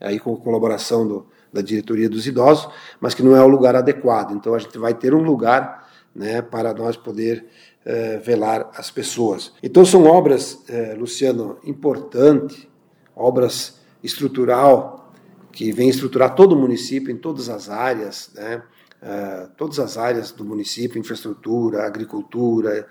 aí 0.00 0.18
com 0.18 0.34
colaboração 0.36 1.06
do, 1.06 1.26
da 1.52 1.60
diretoria 1.60 2.08
dos 2.08 2.26
idosos, 2.26 2.72
mas 2.98 3.14
que 3.14 3.22
não 3.22 3.36
é 3.36 3.42
o 3.42 3.48
lugar 3.48 3.76
adequado. 3.76 4.32
Então 4.32 4.54
a 4.54 4.58
gente 4.58 4.78
vai 4.78 4.94
ter 4.94 5.14
um 5.14 5.22
lugar 5.22 5.86
né, 6.14 6.40
para 6.40 6.72
nós 6.72 6.96
poder 6.96 7.44
uh, 7.86 8.20
velar 8.20 8.70
as 8.74 8.90
pessoas. 8.90 9.52
Então 9.62 9.84
são 9.84 10.04
obras, 10.04 10.54
uh, 10.68 10.98
Luciano, 10.98 11.58
importantes, 11.64 12.66
obras 13.14 13.80
estrutural 14.02 15.12
que 15.52 15.72
vem 15.72 15.88
estruturar 15.88 16.34
todo 16.34 16.52
o 16.52 16.58
município 16.58 17.10
em 17.10 17.16
todas 17.16 17.48
as 17.48 17.70
áreas, 17.70 18.30
né? 18.34 18.62
Uh, 19.02 19.48
todas 19.56 19.78
as 19.78 19.96
áreas 19.96 20.32
do 20.32 20.44
município, 20.44 20.98
infraestrutura, 20.98 21.86
agricultura, 21.86 22.88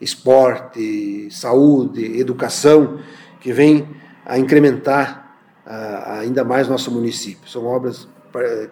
esporte, 0.00 1.28
saúde, 1.30 2.20
educação, 2.20 3.00
que 3.40 3.52
vem 3.52 3.88
a 4.24 4.38
incrementar 4.38 5.38
ainda 6.06 6.44
mais 6.44 6.68
nosso 6.68 6.90
município. 6.90 7.48
São 7.48 7.64
obras 7.64 8.06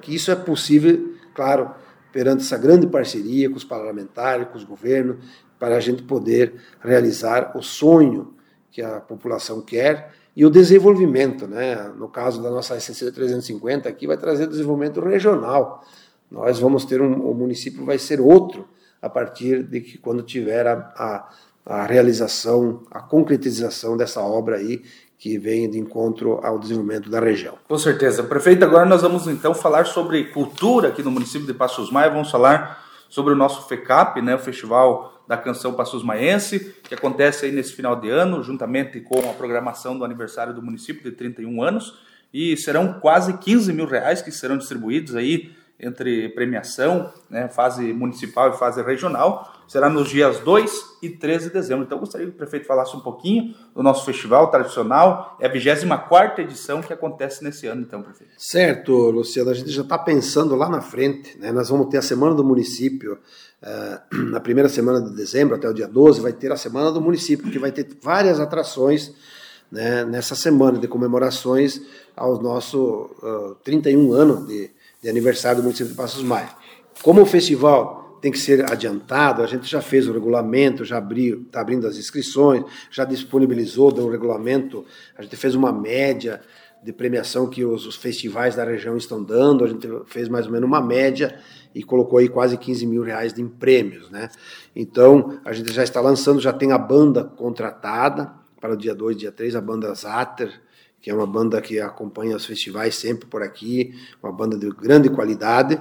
que 0.03 0.15
isso 0.15 0.31
é 0.31 0.37
possível, 0.37 1.15
claro, 1.35 1.71
perante 2.13 2.43
essa 2.43 2.59
grande 2.59 2.87
parceria 2.87 3.49
com 3.49 3.57
os 3.57 3.65
parlamentares, 3.65 4.49
com 4.49 4.57
os 4.57 4.65
governos, 4.65 5.17
para 5.59 5.77
a 5.77 5.81
gente 5.81 6.03
poder 6.03 6.55
realizar 6.81 7.57
o 7.57 7.63
sonho 7.63 8.35
que 8.71 8.81
a 8.81 9.01
população 9.01 9.61
quer 9.61 10.13
e 10.35 10.47
o 10.47 10.51
desenvolvimento, 10.51 11.47
né? 11.47 11.93
No 11.97 12.09
caso 12.09 12.43
da 12.43 12.51
nossa 12.51 12.79
SCC 12.81 13.11
350 13.13 13.89
aqui 13.89 14.07
vai 14.07 14.17
trazer 14.17 14.47
desenvolvimento 14.47 15.01
regional. 15.01 15.85
Nós 16.31 16.59
vamos 16.59 16.85
ter 16.85 17.03
um, 17.03 17.29
o 17.29 17.35
município 17.35 17.85
vai 17.85 17.99
ser 17.99 18.21
outro 18.21 18.69
a 19.03 19.09
partir 19.09 19.63
de 19.65 19.81
que 19.81 19.99
quando 19.99 20.23
tiver 20.23 20.67
a, 20.67 20.75
a, 20.97 21.31
a 21.67 21.87
realização, 21.87 22.83
a 22.91 23.01
concretização 23.01 23.97
dessa 23.97 24.21
obra 24.21 24.57
aí 24.57 24.83
que 25.21 25.37
vem 25.37 25.71
de 25.71 25.79
encontro 25.79 26.41
ao 26.43 26.59
desenvolvimento 26.59 27.11
da 27.11 27.21
região. 27.21 27.59
Com 27.69 27.77
certeza. 27.77 28.23
Prefeito, 28.23 28.65
agora 28.65 28.87
nós 28.87 29.03
vamos 29.03 29.29
então 29.29 29.55
falar 29.55 29.85
sobre 29.85 30.25
cultura 30.25 30.89
aqui 30.89 31.03
no 31.03 31.11
município 31.11 31.47
de 31.47 31.53
Passos 31.53 31.93
Maia, 31.93 32.09
vamos 32.09 32.31
falar 32.31 32.83
sobre 33.11 33.35
o 33.35 33.37
nosso 33.37 33.69
FECAP, 33.69 34.23
né, 34.23 34.35
o 34.35 34.39
Festival 34.39 35.23
da 35.29 35.37
Canção 35.37 35.75
Passos 35.75 36.03
Maense, 36.03 36.75
que 36.85 36.95
acontece 36.95 37.45
aí 37.45 37.53
nesse 37.53 37.75
final 37.75 37.97
de 37.97 38.09
ano, 38.09 38.43
juntamente 38.43 38.99
com 39.01 39.29
a 39.29 39.35
programação 39.35 39.97
do 39.99 40.07
aniversário 40.07 40.55
do 40.55 40.63
município 40.63 41.03
de 41.03 41.15
31 41.15 41.63
anos, 41.63 41.99
e 42.33 42.57
serão 42.57 42.95
quase 42.95 43.37
15 43.37 43.75
mil 43.75 43.87
reais 43.87 44.23
que 44.23 44.33
serão 44.33 44.57
distribuídos 44.57 45.15
aí 45.15 45.55
entre 45.81 46.29
premiação, 46.31 47.13
né, 47.29 47.49
fase 47.49 47.93
municipal 47.93 48.51
e 48.51 48.59
fase 48.59 48.83
regional, 48.83 49.51
será 49.67 49.89
nos 49.89 50.09
dias 50.09 50.41
2 50.41 50.99
e 51.01 51.09
13 51.09 51.47
de 51.47 51.53
dezembro. 51.53 51.85
Então, 51.85 51.99
gostaria 51.99 52.27
que 52.27 52.33
o 52.33 52.37
prefeito 52.37 52.67
falasse 52.67 52.95
um 52.97 53.01
pouquinho 53.01 53.55
do 53.75 53.83
nosso 53.83 54.05
festival 54.05 54.51
tradicional. 54.51 55.37
É 55.41 55.47
a 55.47 55.49
24 55.49 56.43
edição 56.43 56.83
que 56.83 56.93
acontece 56.93 57.43
nesse 57.43 57.67
ano, 57.67 57.83
então, 57.83 58.03
prefeito. 58.03 58.33
Certo, 58.37 58.93
Luciano. 59.11 59.51
A 59.51 59.55
gente 59.55 59.71
já 59.71 59.83
está 59.83 59.97
pensando 59.97 60.55
lá 60.55 60.69
na 60.69 60.81
frente. 60.81 61.39
Né? 61.39 61.51
Nós 61.53 61.69
vamos 61.71 61.89
ter 61.89 61.99
a 61.99 62.03
Semana 62.03 62.35
do 62.35 62.45
Município. 62.45 63.19
Uh, 63.63 64.27
na 64.31 64.41
primeira 64.41 64.69
semana 64.69 65.01
de 65.01 65.15
dezembro, 65.15 65.55
até 65.55 65.69
o 65.69 65.73
dia 65.73 65.87
12, 65.87 66.21
vai 66.21 66.33
ter 66.33 66.51
a 66.51 66.57
Semana 66.57 66.91
do 66.91 67.01
Município, 67.01 67.51
que 67.51 67.59
vai 67.59 67.71
ter 67.71 67.87
várias 68.03 68.41
atrações 68.41 69.15
né, 69.71 70.05
nessa 70.05 70.35
semana 70.35 70.79
de 70.79 70.89
comemorações 70.89 71.81
aos 72.17 72.41
nossos 72.41 72.81
uh, 73.23 73.55
31 73.63 74.13
anos 74.13 74.47
de, 74.47 74.71
de 75.03 75.09
aniversário 75.09 75.59
do 75.59 75.65
município 75.65 75.93
de 75.93 75.97
Passos 75.97 76.23
Maia. 76.23 76.51
Como 77.03 77.23
o 77.23 77.27
festival 77.27 78.19
tem 78.21 78.31
que 78.31 78.39
ser 78.39 78.71
adiantado, 78.71 79.43
a 79.43 79.47
gente 79.47 79.67
já 79.67 79.81
fez 79.81 80.07
o 80.07 80.13
regulamento, 80.13 80.85
já 80.85 80.99
abriu, 80.99 81.43
está 81.43 81.61
abrindo 81.61 81.87
as 81.87 81.97
inscrições, 81.97 82.65
já 82.91 83.05
disponibilizou 83.05 83.91
o 83.99 84.11
regulamento, 84.11 84.85
a 85.17 85.23
gente 85.23 85.37
fez 85.37 85.55
uma 85.55 85.73
média 85.73 86.41
de 86.83 86.93
premiação 86.93 87.49
que 87.49 87.65
os, 87.65 87.87
os, 87.87 87.97
festivais 87.97 88.57
da 88.57 88.65
região 88.65 88.97
estão 88.97 89.23
dando, 89.23 89.65
a 89.65 89.69
gente 89.69 89.87
fez 90.07 90.29
mais 90.29 90.47
ou 90.47 90.53
menos 90.53 90.67
uma 90.67 90.81
média 90.81 91.39
e 91.75 91.83
colocou 91.83 92.19
aí 92.19 92.29
quase 92.29 92.57
15 92.57 92.87
mil 92.87 93.03
reais 93.03 93.39
em 93.39 93.47
prêmios, 93.49 94.11
né? 94.11 94.31
Então, 94.75 95.39
a 95.45 95.53
gente 95.53 95.73
já 95.73 95.83
está 95.83 96.01
lançando, 96.01 96.41
já 96.41 96.53
tem 96.53 96.73
a 96.73 96.79
banda 96.79 97.25
contratada 97.25 98.33
para 98.59 98.73
o 98.73 98.77
dia 98.77 98.95
2, 98.95 99.17
dia 99.17 99.33
3, 99.33 99.57
a 99.57 99.61
banda 99.61 99.93
Zater, 99.95 100.61
que 101.01 101.11
é 101.11 101.15
uma 101.15 101.27
banda 101.27 101.61
que 101.61 101.81
acompanha 101.81 102.37
os 102.37 102.45
festivais 102.45 102.95
sempre 102.95 103.27
por 103.27 103.43
aqui, 103.43 103.95
uma 104.23 104.33
banda 104.33 104.57
de 104.57 104.69
grande 104.71 105.09
qualidade. 105.09 105.81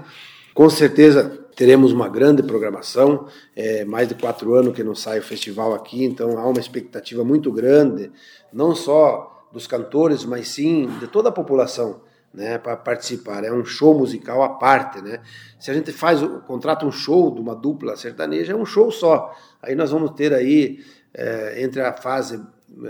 Com 0.53 0.69
certeza 0.69 1.45
teremos 1.55 1.91
uma 1.91 2.07
grande 2.07 2.41
programação, 2.41 3.27
é 3.55 3.83
mais 3.83 4.07
de 4.07 4.15
quatro 4.15 4.53
anos 4.53 4.73
que 4.73 4.83
não 4.83 4.95
sai 4.95 5.19
o 5.19 5.23
festival 5.23 5.73
aqui, 5.73 6.05
então 6.05 6.37
há 6.37 6.47
uma 6.47 6.59
expectativa 6.59 7.23
muito 7.23 7.51
grande, 7.51 8.11
não 8.51 8.73
só 8.73 9.47
dos 9.51 9.67
cantores, 9.67 10.23
mas 10.23 10.47
sim 10.47 10.87
de 10.99 11.07
toda 11.07 11.29
a 11.29 11.31
população. 11.31 12.01
Né, 12.31 12.59
para 12.59 12.77
participar. 12.77 13.43
É 13.43 13.51
um 13.51 13.65
show 13.65 13.97
musical 13.97 14.43
à 14.43 14.49
parte, 14.49 15.01
né? 15.01 15.19
Se 15.59 15.71
a 15.71 15.73
gente 15.73 15.91
faz, 15.91 16.19
contrata 16.45 16.85
um 16.85 16.91
show 16.91 17.33
de 17.33 17.41
uma 17.41 17.55
dupla 17.55 17.97
sertaneja, 17.97 18.53
é 18.53 18.55
um 18.55 18.67
show 18.67 18.91
só. 18.91 19.35
Aí 19.59 19.73
nós 19.73 19.89
vamos 19.89 20.11
ter 20.11 20.31
aí, 20.31 20.77
é, 21.11 21.63
entre 21.63 21.81
a 21.81 21.91
fase 21.91 22.39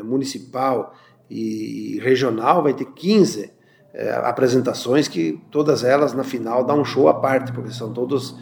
municipal 0.04 0.94
e 1.30 2.00
regional 2.02 2.64
vai 2.64 2.74
ter 2.74 2.86
15 2.86 3.52
é, 3.94 4.12
apresentações 4.12 5.08
que 5.08 5.42
todas 5.52 5.84
elas 5.84 6.14
na 6.14 6.24
final 6.24 6.64
dão 6.64 6.82
um 6.82 6.86
show 6.86 7.08
à 7.08 7.14
parte, 7.14 7.52
porque 7.52 7.72
são 7.72 7.94
todos 7.94 8.36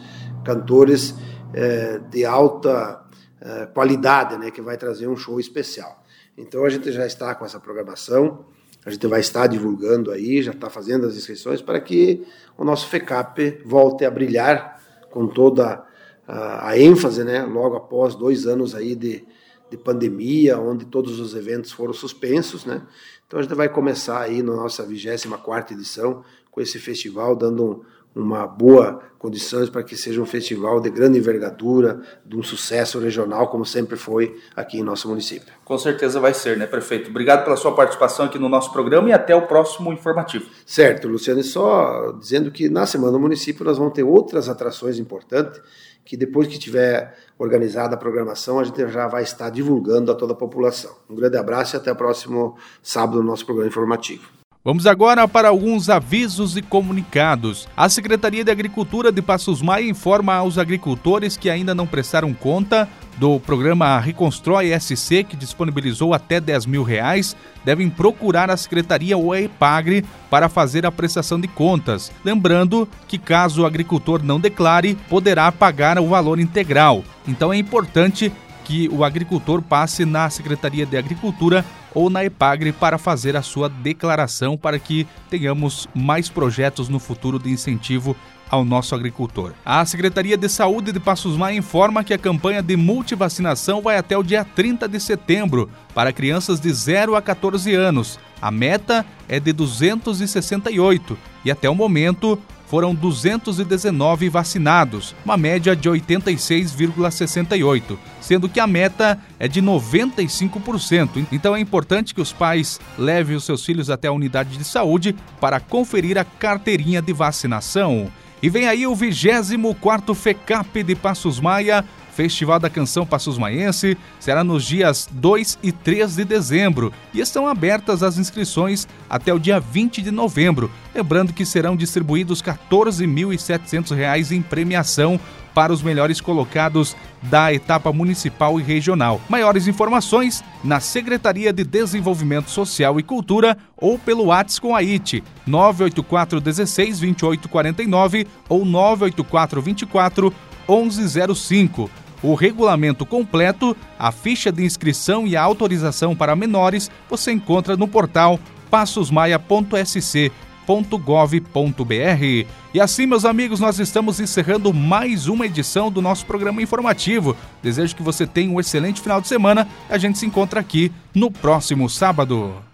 cantores 0.44 1.14
é, 1.52 1.98
de 2.10 2.24
alta 2.24 3.02
é, 3.40 3.66
qualidade, 3.66 4.36
né, 4.38 4.50
que 4.50 4.62
vai 4.62 4.76
trazer 4.76 5.08
um 5.08 5.16
show 5.16 5.38
especial. 5.38 6.04
Então 6.36 6.64
a 6.64 6.68
gente 6.68 6.90
já 6.92 7.06
está 7.06 7.34
com 7.34 7.44
essa 7.44 7.58
programação, 7.58 8.46
a 8.84 8.90
gente 8.90 9.06
vai 9.06 9.20
estar 9.20 9.46
divulgando 9.46 10.10
aí, 10.10 10.42
já 10.42 10.52
está 10.52 10.70
fazendo 10.70 11.06
as 11.06 11.16
inscrições 11.16 11.60
para 11.60 11.80
que 11.80 12.24
o 12.56 12.64
nosso 12.64 12.86
FECAP 12.88 13.62
volte 13.64 14.04
a 14.04 14.10
brilhar 14.10 14.80
com 15.10 15.26
toda 15.26 15.84
a, 16.26 16.68
a 16.68 16.78
ênfase, 16.78 17.24
né, 17.24 17.42
logo 17.42 17.76
após 17.76 18.14
dois 18.14 18.46
anos 18.46 18.74
aí 18.74 18.94
de, 18.94 19.26
de 19.70 19.76
pandemia, 19.76 20.58
onde 20.58 20.84
todos 20.84 21.20
os 21.20 21.34
eventos 21.34 21.72
foram 21.72 21.92
suspensos, 21.92 22.64
né? 22.64 22.86
Então 23.26 23.38
a 23.38 23.42
gente 23.42 23.54
vai 23.54 23.68
começar 23.68 24.20
aí 24.20 24.42
na 24.42 24.54
nossa 24.54 24.86
24ª 24.86 25.72
edição 25.72 26.24
com 26.50 26.60
esse 26.60 26.78
festival, 26.78 27.36
dando 27.36 27.64
um, 27.64 27.80
uma 28.14 28.46
boa 28.46 29.00
condições 29.18 29.68
para 29.68 29.82
que 29.82 29.96
seja 29.96 30.20
um 30.22 30.26
festival 30.26 30.80
de 30.80 30.90
grande 30.90 31.18
envergadura, 31.18 32.00
de 32.24 32.36
um 32.36 32.42
sucesso 32.42 32.98
regional, 33.00 33.48
como 33.48 33.64
sempre 33.64 33.96
foi 33.96 34.36
aqui 34.54 34.78
em 34.78 34.82
nosso 34.82 35.08
município. 35.08 35.52
Com 35.64 35.76
certeza 35.76 36.20
vai 36.20 36.32
ser, 36.32 36.56
né, 36.56 36.66
prefeito? 36.66 37.10
Obrigado 37.10 37.44
pela 37.44 37.56
sua 37.56 37.74
participação 37.74 38.26
aqui 38.26 38.38
no 38.38 38.48
nosso 38.48 38.72
programa 38.72 39.08
e 39.08 39.12
até 39.12 39.34
o 39.34 39.46
próximo 39.46 39.92
informativo. 39.92 40.46
Certo, 40.64 41.08
Luciano, 41.08 41.40
e 41.40 41.44
só 41.44 42.12
dizendo 42.12 42.50
que 42.50 42.68
na 42.68 42.86
Semana 42.86 43.12
do 43.12 43.20
Município 43.20 43.64
nós 43.64 43.76
vamos 43.76 43.92
ter 43.92 44.04
outras 44.04 44.48
atrações 44.48 44.98
importantes 44.98 45.60
que 46.04 46.16
depois 46.16 46.48
que 46.48 46.58
tiver 46.58 47.14
organizada 47.38 47.94
a 47.94 47.98
programação, 47.98 48.58
a 48.58 48.64
gente 48.64 48.88
já 48.88 49.06
vai 49.06 49.22
estar 49.22 49.50
divulgando 49.50 50.10
a 50.10 50.14
toda 50.14 50.32
a 50.32 50.36
população. 50.36 50.96
Um 51.10 51.14
grande 51.14 51.36
abraço 51.36 51.76
e 51.76 51.76
até 51.76 51.92
o 51.92 51.96
próximo 51.96 52.56
sábado 52.82 53.18
no 53.18 53.24
nosso 53.24 53.44
programa 53.44 53.68
informativo. 53.68 54.37
Vamos 54.64 54.88
agora 54.88 55.28
para 55.28 55.48
alguns 55.48 55.88
avisos 55.88 56.56
e 56.56 56.62
comunicados. 56.62 57.68
A 57.76 57.88
Secretaria 57.88 58.42
de 58.42 58.50
Agricultura 58.50 59.12
de 59.12 59.22
Passos 59.22 59.62
Maia 59.62 59.88
informa 59.88 60.34
aos 60.34 60.58
agricultores 60.58 61.36
que 61.36 61.48
ainda 61.48 61.76
não 61.76 61.86
prestaram 61.86 62.34
conta 62.34 62.88
do 63.16 63.38
programa 63.38 63.98
Reconstrói 64.00 64.78
SC, 64.78 65.22
que 65.22 65.36
disponibilizou 65.36 66.12
até 66.12 66.40
10 66.40 66.66
mil 66.66 66.82
reais, 66.82 67.36
devem 67.64 67.88
procurar 67.88 68.50
a 68.50 68.56
Secretaria 68.56 69.16
ou 69.16 69.32
a 69.32 69.40
EPAGRE 69.40 70.04
para 70.28 70.48
fazer 70.48 70.84
a 70.84 70.92
prestação 70.92 71.40
de 71.40 71.46
contas. 71.46 72.10
Lembrando 72.24 72.88
que, 73.06 73.16
caso 73.16 73.62
o 73.62 73.66
agricultor 73.66 74.24
não 74.24 74.40
declare, 74.40 74.96
poderá 75.08 75.50
pagar 75.52 75.98
o 76.00 76.08
valor 76.08 76.40
integral. 76.40 77.04
Então 77.26 77.52
é 77.52 77.56
importante 77.56 78.32
que 78.68 78.86
o 78.92 79.02
agricultor 79.02 79.62
passe 79.62 80.04
na 80.04 80.28
Secretaria 80.28 80.84
de 80.84 80.98
Agricultura 80.98 81.64
ou 81.94 82.10
na 82.10 82.22
EPAGRE 82.22 82.70
para 82.70 82.98
fazer 82.98 83.34
a 83.34 83.40
sua 83.40 83.66
declaração 83.66 84.58
para 84.58 84.78
que 84.78 85.06
tenhamos 85.30 85.88
mais 85.94 86.28
projetos 86.28 86.86
no 86.86 86.98
futuro 86.98 87.38
de 87.38 87.50
incentivo 87.50 88.14
ao 88.50 88.66
nosso 88.66 88.94
agricultor. 88.94 89.54
A 89.64 89.82
Secretaria 89.86 90.36
de 90.36 90.50
Saúde 90.50 90.92
de 90.92 91.00
Passos 91.00 91.34
Maia 91.34 91.56
informa 91.56 92.04
que 92.04 92.12
a 92.12 92.18
campanha 92.18 92.62
de 92.62 92.76
multivacinação 92.76 93.80
vai 93.80 93.96
até 93.96 94.18
o 94.18 94.22
dia 94.22 94.44
30 94.44 94.86
de 94.86 95.00
setembro 95.00 95.70
para 95.94 96.12
crianças 96.12 96.60
de 96.60 96.70
0 96.70 97.16
a 97.16 97.22
14 97.22 97.74
anos. 97.74 98.20
A 98.40 98.50
meta 98.50 99.04
é 99.26 99.40
de 99.40 99.50
268 99.50 101.16
e 101.42 101.50
até 101.50 101.70
o 101.70 101.74
momento 101.74 102.38
foram 102.68 102.94
219 102.94 104.28
vacinados, 104.28 105.14
uma 105.24 105.36
média 105.36 105.74
de 105.74 105.88
86,68, 105.88 107.98
sendo 108.20 108.48
que 108.48 108.60
a 108.60 108.66
meta 108.66 109.18
é 109.38 109.48
de 109.48 109.62
95%. 109.62 111.26
Então 111.32 111.56
é 111.56 111.60
importante 111.60 112.14
que 112.14 112.20
os 112.20 112.32
pais 112.32 112.80
levem 112.98 113.36
os 113.36 113.44
seus 113.44 113.64
filhos 113.64 113.88
até 113.88 114.08
a 114.08 114.12
unidade 114.12 114.56
de 114.56 114.64
saúde 114.64 115.16
para 115.40 115.60
conferir 115.60 116.18
a 116.18 116.24
carteirinha 116.24 117.00
de 117.00 117.12
vacinação. 117.12 118.10
E 118.40 118.48
vem 118.48 118.68
aí 118.68 118.86
o 118.86 118.94
24º 118.94 120.14
FECAP 120.14 120.84
de 120.84 120.94
Passos 120.94 121.40
Maia, 121.40 121.84
Festival 122.18 122.58
da 122.58 122.68
Canção 122.68 123.06
Passos 123.06 123.38
Maiense, 123.38 123.96
será 124.18 124.42
nos 124.42 124.64
dias 124.64 125.08
2 125.12 125.56
e 125.62 125.70
3 125.70 126.16
de 126.16 126.24
dezembro 126.24 126.92
e 127.14 127.20
estão 127.20 127.46
abertas 127.46 128.02
as 128.02 128.18
inscrições 128.18 128.88
até 129.08 129.32
o 129.32 129.38
dia 129.38 129.60
20 129.60 130.02
de 130.02 130.10
novembro. 130.10 130.68
Lembrando 130.92 131.32
que 131.32 131.46
serão 131.46 131.76
distribuídos 131.76 132.40
R$ 132.40 132.54
14.700 132.68 134.32
em 134.32 134.42
premiação 134.42 135.20
para 135.54 135.72
os 135.72 135.80
melhores 135.80 136.20
colocados 136.20 136.96
da 137.22 137.54
etapa 137.54 137.92
municipal 137.92 138.58
e 138.58 138.64
regional. 138.64 139.20
Maiores 139.28 139.68
informações 139.68 140.42
na 140.64 140.80
Secretaria 140.80 141.52
de 141.52 141.62
Desenvolvimento 141.62 142.50
Social 142.50 142.98
e 142.98 143.02
Cultura 143.04 143.56
ou 143.76 143.96
pelo 143.96 144.24
WhatsApp 144.24 144.60
com 144.60 144.74
a 144.74 144.80
IT 144.80 145.22
984 145.46 146.40
16 146.40 146.98
2849 146.98 148.26
ou 148.48 148.64
984 148.64 149.62
24 149.62 150.34
1105. 150.68 152.07
O 152.22 152.34
regulamento 152.34 153.06
completo, 153.06 153.76
a 153.98 154.10
ficha 154.10 154.50
de 154.50 154.64
inscrição 154.64 155.26
e 155.26 155.36
a 155.36 155.42
autorização 155.42 156.16
para 156.16 156.36
menores 156.36 156.90
você 157.08 157.32
encontra 157.32 157.76
no 157.76 157.86
portal 157.86 158.38
passosmaia.sc 158.70 160.30
www.gov.br. 160.68 162.46
E 162.74 162.80
assim, 162.80 163.06
meus 163.06 163.24
amigos, 163.24 163.58
nós 163.58 163.78
estamos 163.78 164.20
encerrando 164.20 164.74
mais 164.74 165.26
uma 165.26 165.46
edição 165.46 165.90
do 165.90 166.02
nosso 166.02 166.26
programa 166.26 166.60
informativo. 166.60 167.34
Desejo 167.62 167.96
que 167.96 168.02
você 168.02 168.26
tenha 168.26 168.52
um 168.52 168.60
excelente 168.60 169.00
final 169.00 169.20
de 169.20 169.28
semana. 169.28 169.66
A 169.88 169.96
gente 169.96 170.18
se 170.18 170.26
encontra 170.26 170.60
aqui 170.60 170.92
no 171.14 171.30
próximo 171.30 171.88
sábado. 171.88 172.67